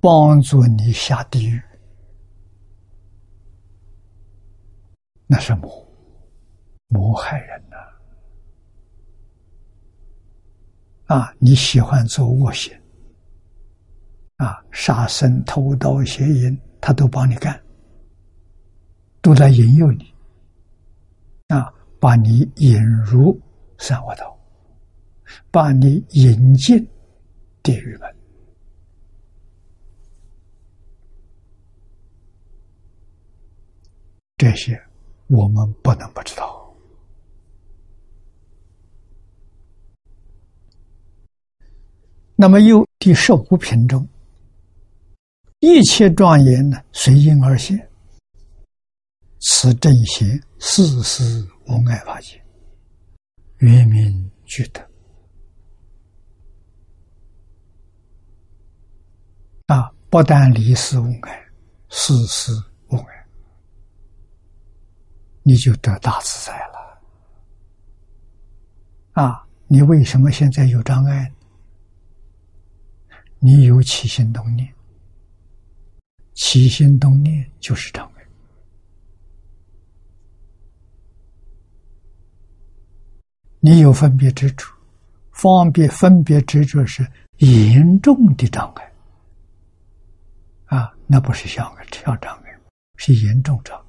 [0.00, 1.60] 帮助你下地狱。
[5.26, 5.86] 那是魔，
[6.88, 7.76] 魔害人呐！
[11.06, 12.72] 啊，你喜欢做恶行，
[14.36, 17.60] 啊，杀生、偷盗、邪淫，他都帮你干，
[19.20, 20.14] 都在引诱你，
[21.48, 23.38] 啊，把你引入
[23.78, 24.38] 三恶道，
[25.50, 26.88] 把你引进
[27.62, 28.16] 地狱门，
[34.38, 34.80] 这些。
[35.26, 36.74] 我们不能不知道。
[42.34, 44.08] 那么，又第十五品中，
[45.58, 47.76] 一切庄严呢，随因而现。
[49.40, 50.24] 此正邪
[50.58, 52.42] 事事无碍法界，
[53.58, 54.80] 圆明具德。
[59.66, 61.46] 啊，不但离世无碍，
[61.90, 62.52] 事事。
[65.48, 67.00] 你就得大自在了
[69.12, 69.46] 啊！
[69.66, 71.32] 你为什么现在有障碍？
[73.38, 74.70] 你有起心动念，
[76.34, 78.22] 起心动念就是障碍。
[83.60, 84.66] 你有分别执着，
[85.30, 88.92] 方便分别执着是严重的障碍
[90.66, 90.94] 啊！
[91.06, 92.60] 那不是小小障碍，
[92.96, 93.87] 是严重障碍。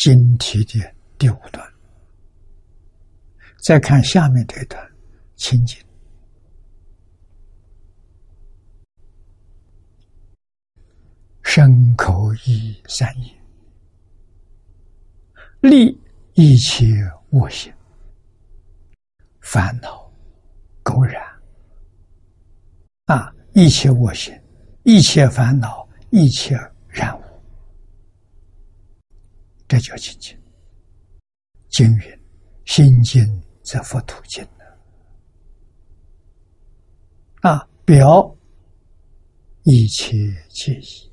[0.00, 1.62] 经题的第五段，
[3.62, 4.82] 再看下面这段
[5.36, 5.76] 情景：
[11.42, 13.30] 身口意三业，
[15.60, 16.00] 立
[16.32, 16.86] 一切
[17.32, 17.70] 恶行、
[19.42, 20.10] 烦恼、
[20.82, 21.22] 垢染
[23.04, 23.30] 啊！
[23.52, 24.34] 一切恶行、
[24.82, 26.58] 一切烦恼、一切
[26.88, 27.29] 染污。
[29.70, 30.36] 这叫清净。
[31.68, 32.20] 经云
[32.66, 33.24] ：“心净
[33.62, 34.44] 则佛土净。”
[37.42, 38.36] 啊，表
[39.62, 40.16] 一切
[40.48, 41.12] 皆一，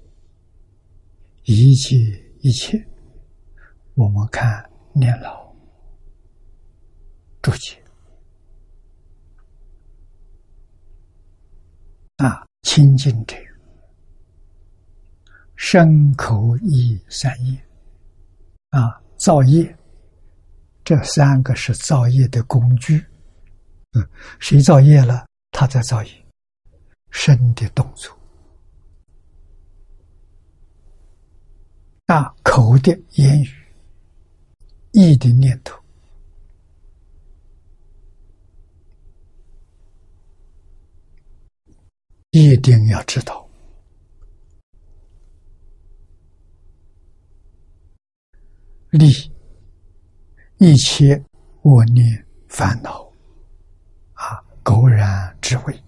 [1.43, 1.95] 一切
[2.39, 2.83] 一切。
[3.93, 5.55] 我们看念老
[7.43, 7.79] 注解
[12.15, 13.35] 啊，清净者，
[15.55, 17.66] 身口意三业。
[18.69, 19.75] 啊，造业，
[20.83, 23.05] 这三个是造业的工具。
[23.93, 25.25] 嗯，谁造业了？
[25.51, 26.11] 他在造业，
[27.09, 28.15] 身的动作，
[32.05, 33.49] 啊，口的言语，
[34.91, 35.75] 意的念头，
[42.31, 43.46] 一定要知道。
[48.97, 49.31] 立
[50.57, 51.23] 一切
[51.61, 53.07] 恶念烦恼
[54.13, 55.79] 啊，苟然智慧，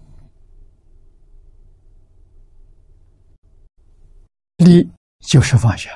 [4.58, 4.88] 立
[5.18, 5.90] 就是放下。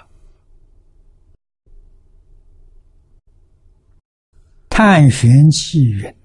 [4.68, 6.16] 探玄气云：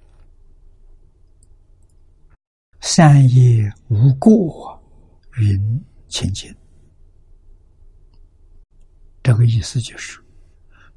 [2.80, 4.82] 善业无过，
[5.38, 6.52] 云清净。
[9.22, 10.20] 这个意思就是。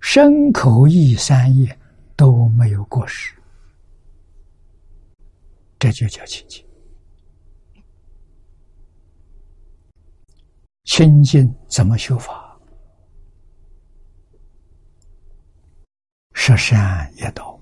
[0.03, 1.79] 身口意三业
[2.17, 3.33] 都没有过失，
[5.79, 6.63] 这就叫清净。
[10.85, 12.61] 清净怎么修法？
[16.35, 17.59] 十善业道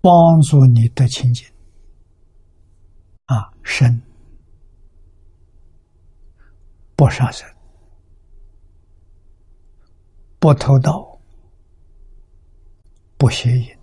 [0.00, 1.46] 帮助你得清净。
[3.26, 4.00] 啊，身
[6.96, 7.46] 不杀生，
[10.40, 11.20] 不偷盗，
[13.16, 13.78] 不邪淫，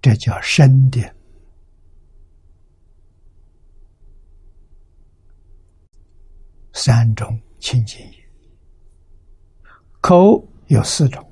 [0.00, 1.00] 这叫身的
[6.72, 8.30] 三种清净业。
[10.00, 11.22] 口有四种，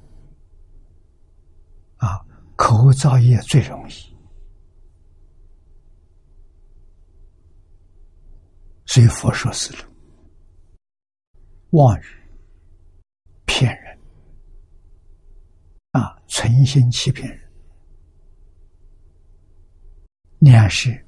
[1.97, 2.21] 啊，
[2.57, 3.93] 口造业最容易。
[8.85, 9.88] 所以佛说四种：
[11.71, 12.05] 妄语、
[13.45, 13.99] 骗人，
[15.93, 17.39] 啊，存心欺骗人；
[20.39, 21.05] 两是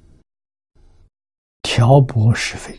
[1.61, 2.73] 挑拨是非；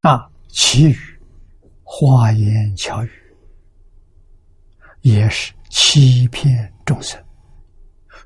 [0.00, 0.96] 啊，其余
[1.82, 3.10] 花言巧语，
[5.02, 5.52] 也是。
[5.72, 7.24] 欺骗众生，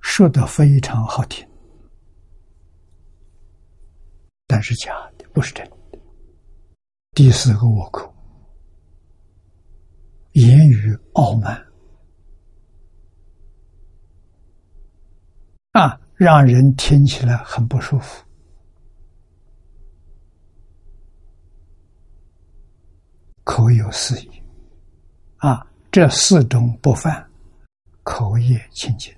[0.00, 1.46] 说的非常好听，
[4.46, 5.76] 但是假的，不是真的。
[7.12, 8.14] 第四个倭寇，
[10.32, 11.64] 言语傲慢，
[15.72, 18.24] 啊，让人听起来很不舒服。
[23.44, 24.42] 口有四意，
[25.36, 27.30] 啊，这四种不犯。
[28.02, 29.14] 口业清净，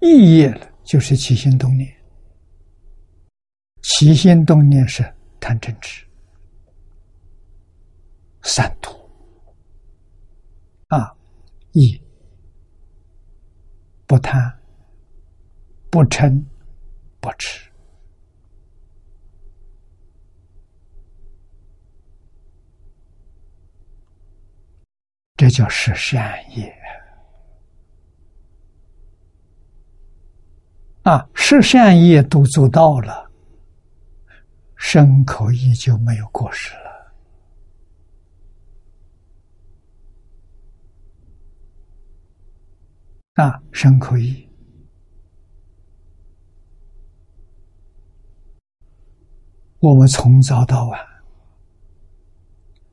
[0.00, 1.92] 意业了就是起心动念，
[3.84, 5.02] 起心动念是
[5.38, 6.06] 贪嗔痴，
[8.40, 8.90] 三毒
[10.88, 11.14] 啊，
[11.72, 12.00] 一
[14.06, 14.58] 不贪，
[15.90, 16.42] 不嗔，
[17.20, 17.70] 不痴，
[25.36, 26.74] 这叫是善业。
[31.02, 33.23] 啊，是善业都做到了，
[34.86, 37.14] 身口意就没有过失了。
[43.32, 44.46] 啊，身口意，
[49.80, 51.00] 我们从早到晚，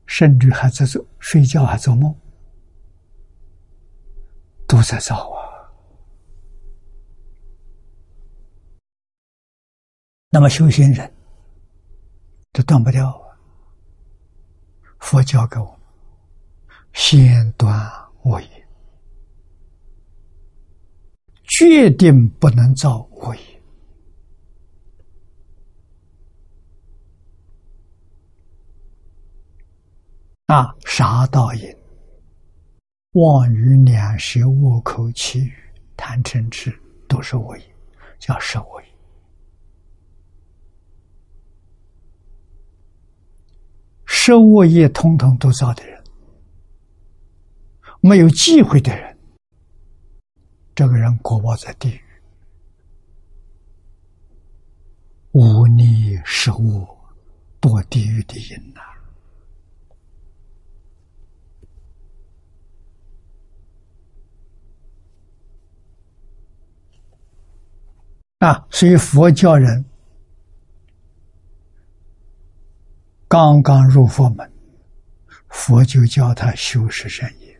[0.06, 2.12] 甚至还在做睡觉，还做梦，
[4.66, 5.38] 都在造啊。
[10.30, 11.14] 那么修行人，
[12.52, 13.18] 这断不掉！
[14.98, 15.80] 佛教给我们，
[16.92, 17.74] 先断
[18.24, 18.68] 恶业，
[21.44, 23.62] 决定不能造恶业
[30.48, 30.76] 啊！
[30.84, 31.74] 杀盗淫、
[33.12, 35.54] 妄语两舌、恶口绮语、
[35.96, 37.64] 贪嗔痴，都是恶业，
[38.18, 38.91] 叫受恶业。
[44.24, 46.00] 受恶业通通都造的人，
[48.00, 49.18] 没有忌讳的人，
[50.76, 52.00] 这个人过报在地狱，
[55.32, 56.86] 无逆受恶，
[57.60, 58.80] 堕地狱的因呐。
[68.38, 69.84] 啊，所以佛教人。
[73.32, 74.52] 刚刚入佛门，
[75.48, 77.58] 佛就教他修持善业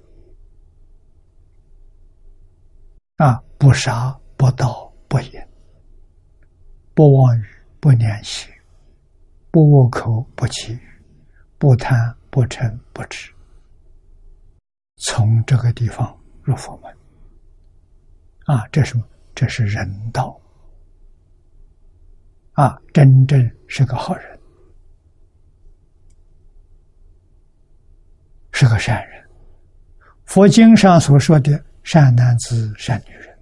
[3.16, 5.42] 啊，不杀不盗不淫，
[6.92, 7.44] 不妄语
[7.80, 8.52] 不念心，
[9.50, 10.80] 不恶口不绮语，
[11.56, 13.32] 不贪不嗔不痴。
[14.96, 16.94] 从这个地方入佛门
[18.44, 19.02] 啊，这什么？
[19.34, 20.38] 这是人道
[22.52, 24.38] 啊，真正是个好人。
[28.62, 29.28] 是个善人，
[30.24, 33.36] 佛经上所说的善男子、善女人，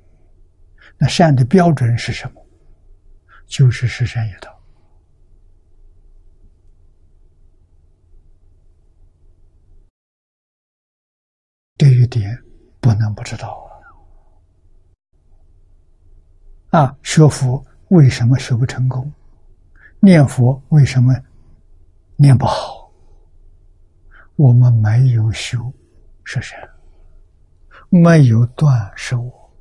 [0.97, 2.43] 那善的标准是什么？
[3.47, 4.59] 就是十善业道。
[11.77, 12.35] 这一点
[12.81, 13.71] 不能不知道
[16.71, 16.81] 啊！
[16.81, 19.13] 啊，学佛为什么学不成功？
[20.01, 21.15] 念佛为什么
[22.17, 22.80] 念不好？
[24.41, 25.71] 我们没有修
[26.25, 26.55] 是是，
[27.91, 29.53] 没有断是我。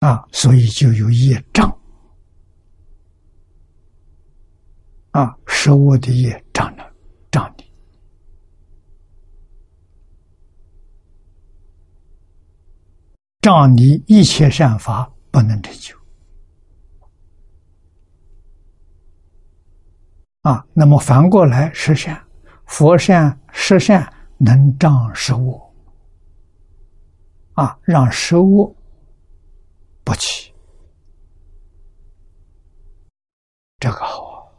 [0.00, 1.72] 啊，所以就有业障。
[5.46, 6.82] 食物的业障呢，
[7.30, 7.64] 障你。
[13.40, 15.95] 障你一切善法不能成就。
[20.46, 20.64] 啊！
[20.72, 22.24] 那么反过来，十善、
[22.66, 24.08] 佛善、十善
[24.38, 25.60] 能障食物
[27.54, 28.76] 啊，让食物
[30.04, 30.54] 不起，
[33.80, 34.52] 这个好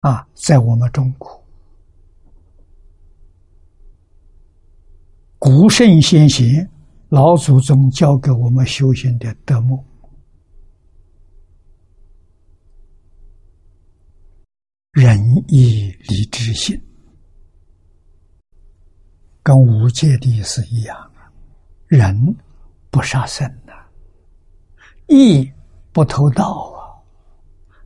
[0.00, 0.28] 啊！
[0.34, 1.42] 在我们中国。
[5.38, 6.70] 古圣先贤、
[7.08, 9.85] 老祖宗教给我们修行的德目，
[14.96, 16.80] 仁义礼智信，
[19.42, 21.30] 跟五戒的意思一样啊。
[21.86, 22.34] 仁
[22.90, 23.74] 不杀生呐，
[25.08, 25.52] 义
[25.92, 26.96] 不偷盗啊，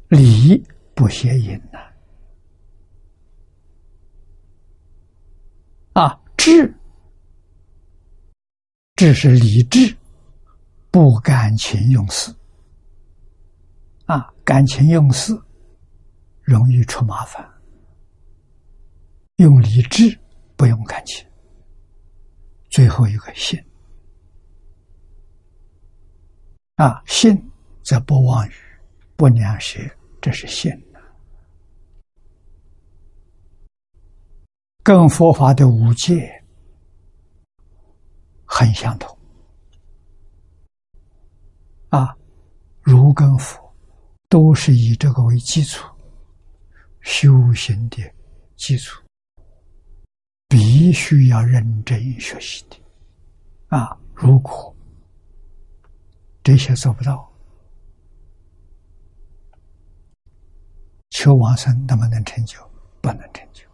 [0.07, 0.65] 礼
[0.95, 1.81] 不邪淫呐，
[6.01, 6.73] 啊智。
[8.95, 9.97] 智是理智，
[10.93, 12.33] 不感情用事。
[14.07, 15.37] 啊，感情用事
[16.51, 17.49] 容易出麻烦。
[19.37, 20.19] 用理智，
[20.57, 21.25] 不用感情。
[22.71, 23.57] 最后一个信，
[26.75, 27.41] 啊，信
[27.85, 28.53] 则不妄语，
[29.15, 29.79] 不良舌，
[30.21, 30.73] 这是信
[34.83, 36.37] 跟佛法的五戒。
[38.45, 39.17] 很相同
[41.91, 42.17] 啊，
[42.83, 43.73] 如跟佛
[44.29, 45.89] 都是以这个为基础
[47.01, 48.03] 修行的
[48.57, 49.03] 基础，
[50.49, 52.77] 必须要认真学习的
[53.69, 53.97] 啊。
[54.15, 54.75] 如果
[56.43, 57.31] 这些做不到，
[61.11, 62.59] 求往生能不能成就？
[63.01, 63.65] 不能成就。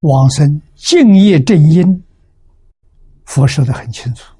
[0.00, 2.02] 往生敬业正因，
[3.26, 4.34] 佛说的很清楚，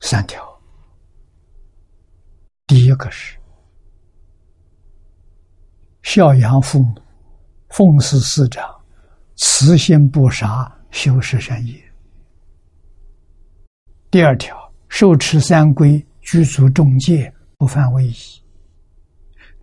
[0.00, 0.51] 三条。
[2.72, 3.36] 第一个是
[6.02, 6.94] 孝养父母，
[7.68, 8.64] 奉事师长，
[9.36, 11.74] 慈心不杀，修持善业。
[14.10, 14.56] 第二条，
[14.88, 18.14] 受持三规，具足众戒，不犯威仪。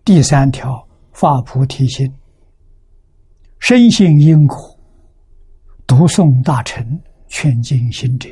[0.04, 2.08] 第三条，发菩提心。
[3.58, 4.78] 深信因果，
[5.84, 8.28] 读诵大乘，劝进行者，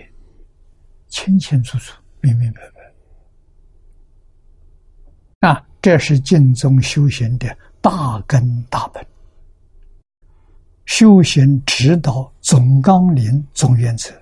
[1.09, 2.78] 清清楚楚、明明白白。
[5.41, 9.07] 啊，这是净宗修行的大根大本，
[10.87, 14.13] 修行指导总纲领、总原则。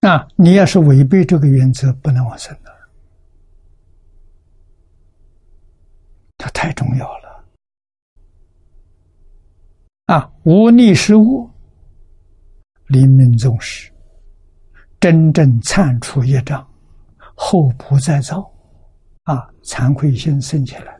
[0.00, 2.72] 啊，你要是违背这个原则，不能往生的。
[6.38, 7.44] 这太重要了
[10.06, 10.30] 啊！
[10.44, 11.50] 无逆失误，
[12.86, 13.90] 临命终时，
[15.06, 16.68] 真正忏除业障，
[17.36, 18.50] 后不再造
[19.22, 19.48] 啊！
[19.62, 20.94] 惭愧心生起来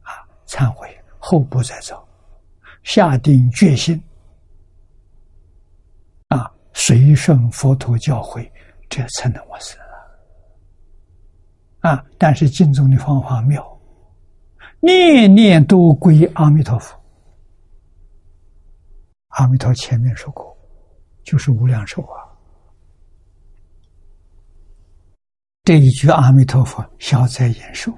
[0.00, 0.24] 啊！
[0.46, 0.88] 忏悔
[1.18, 2.02] 后不再造，
[2.84, 4.02] 下定决心
[6.28, 6.50] 啊！
[6.72, 8.50] 随顺佛陀教诲，
[8.88, 9.78] 这才能往生
[11.80, 12.02] 啊！
[12.16, 13.62] 但是敬宗的方法妙。
[14.80, 16.98] 念念都归阿弥陀佛。
[19.28, 20.56] 阿弥陀前面说过，
[21.22, 22.23] 就是无量寿啊。
[25.64, 27.90] 这一句阿弥陀佛，消灾延寿，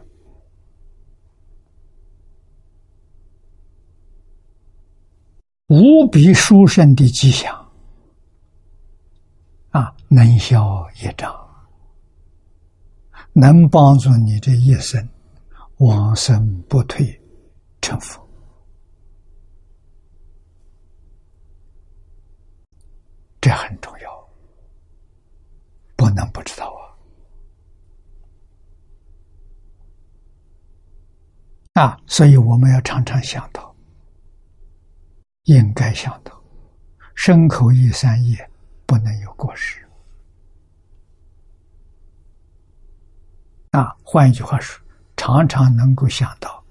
[5.66, 7.52] 无比殊胜的吉祥
[9.70, 9.92] 啊！
[10.08, 11.34] 能消业障，
[13.32, 15.08] 能帮助你这一生。
[15.78, 17.04] 往生不退，
[17.82, 18.26] 成佛，
[23.42, 24.28] 这很重要，
[25.94, 26.72] 不能不知道
[31.76, 32.00] 啊！
[32.06, 33.76] 所以我们要常常想到，
[35.44, 36.32] 应该想到，
[37.14, 38.50] 身口意三业
[38.86, 39.80] 不能有过失。
[43.70, 44.82] 啊，换一句话说。
[45.18, 46.62] 常常能够想到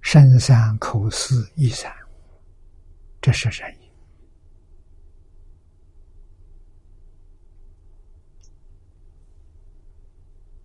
[0.00, 1.90] 身三口四意三，
[3.20, 3.90] 这是仁义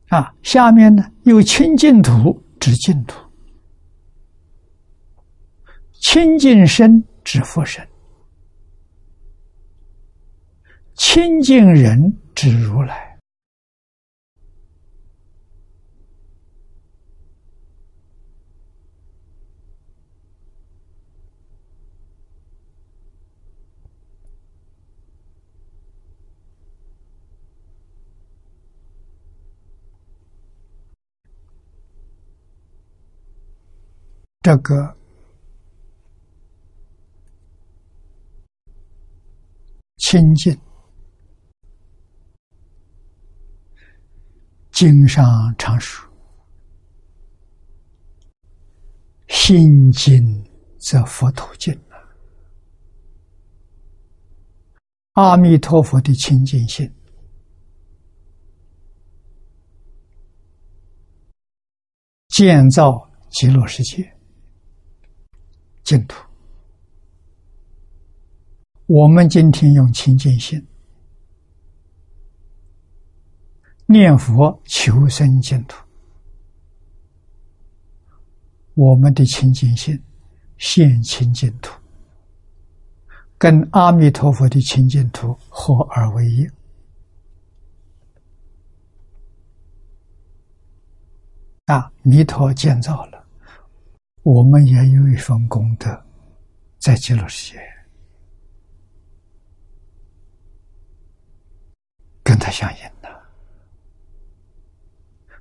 [0.10, 0.34] 啊。
[0.42, 3.20] 下面呢，有清净土指净土，
[6.00, 7.86] 清清净身指佛身，
[10.94, 12.00] 清净人
[12.34, 13.06] 指如来。
[34.42, 34.96] 这个
[40.10, 40.58] 清净，
[44.72, 46.10] 经上常说
[49.28, 50.16] ：“心净
[50.80, 51.78] 则佛土净。”
[55.16, 56.90] 阿弥陀佛的清净心，
[62.30, 64.10] 建造极乐世界。
[65.84, 66.26] 净土，
[68.88, 70.66] 我们今天用清净心
[73.86, 75.78] 念佛求生净土，
[78.76, 80.02] 我们的清净心
[80.58, 81.78] 现清净土，
[83.38, 86.50] 跟阿弥陀佛的清净土合而为一
[91.66, 91.92] 啊！
[92.04, 93.26] 弥陀建造了。
[94.24, 96.06] 我们也有一份功德，
[96.80, 97.60] 在极乐世界，
[102.38, 103.10] 他相应的，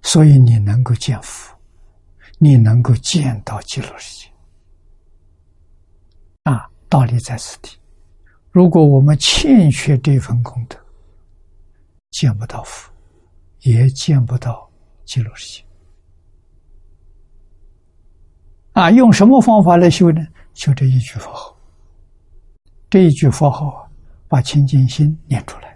[0.02, 1.56] 所以你能够见佛，
[2.38, 4.30] 你能够见到极乐世界，
[6.44, 7.76] 啊，道理在此地。
[8.50, 10.78] 如果我们欠缺这份功德，
[12.10, 12.90] 见不到佛，
[13.60, 14.70] 也见不到
[15.04, 15.64] 极乐世界。
[18.72, 20.26] 啊，用什么方法来修呢？
[20.54, 21.56] 修这一句佛号，
[22.88, 23.90] 这一句佛号，
[24.28, 25.75] 把清净心念出来，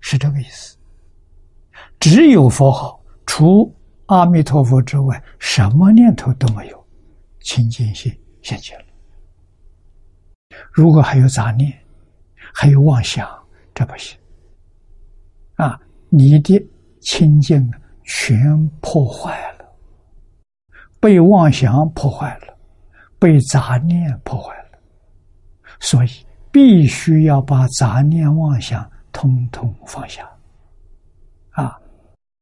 [0.00, 0.76] 是这个意思。
[2.00, 3.74] 只有佛号，除
[4.06, 6.86] 阿弥陀佛之外，什么念头都没有，
[7.40, 8.12] 清净心
[8.42, 8.84] 现前了。
[10.72, 11.72] 如果还有杂念，
[12.54, 13.28] 还有妄想，
[13.74, 14.18] 这不行。
[15.56, 16.68] 啊，你的
[17.00, 17.70] 清净
[18.04, 19.64] 全破坏了。
[21.00, 22.56] 被妄想破坏了，
[23.18, 24.78] 被杂念破坏了，
[25.78, 26.08] 所以
[26.50, 28.88] 必须要把杂念妄想
[29.18, 30.24] 通通放下。
[31.50, 31.76] 啊，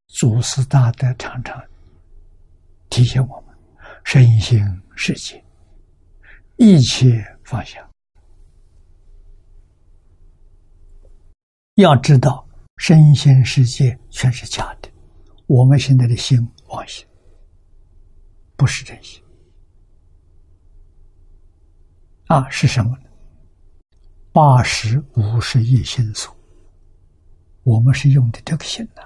[0.09, 1.59] 祖师大德常常
[2.87, 3.57] 提醒我们：
[4.03, 4.59] 身心
[4.95, 5.43] 世界，
[6.57, 7.83] 一切放下。
[11.77, 12.47] 要知道，
[12.77, 14.87] 身心世界全是假的，
[15.47, 16.37] 我们现在的心
[16.67, 17.03] 妄想。
[18.55, 19.19] 不是真心
[22.27, 23.09] 啊，是什么呢？
[24.31, 26.36] 八十五十亿心所，
[27.67, 29.01] 我们是用的这个心呐。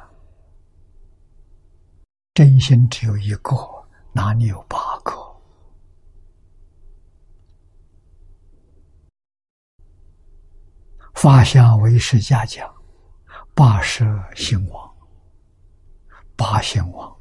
[2.35, 3.57] 真心只有一个，
[4.13, 5.11] 哪里有八个？
[11.15, 12.71] 法相为师家讲，
[13.55, 14.05] 八十
[14.35, 14.95] 心王，
[16.35, 17.17] 八心王，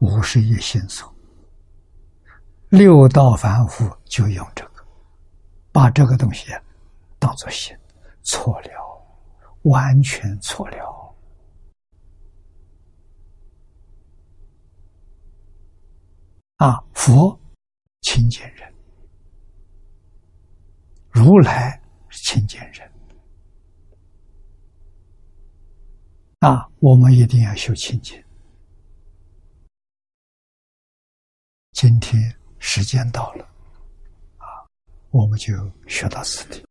[0.00, 1.14] 五十一心所。
[2.70, 4.84] 六道凡夫就用这个，
[5.70, 6.48] 把这个东西
[7.20, 7.76] 当做心，
[8.24, 8.89] 错了，
[9.62, 11.16] 完全错了。
[16.56, 17.38] 啊，佛
[18.02, 18.72] 清净人，
[21.10, 21.80] 如来
[22.10, 22.90] 清净人。
[26.40, 28.22] 啊，我们一定要修清净。
[31.72, 32.34] 今天。
[32.62, 33.44] 时间到了，
[34.36, 34.44] 啊，
[35.08, 35.54] 我们就
[35.88, 36.62] 学到此地。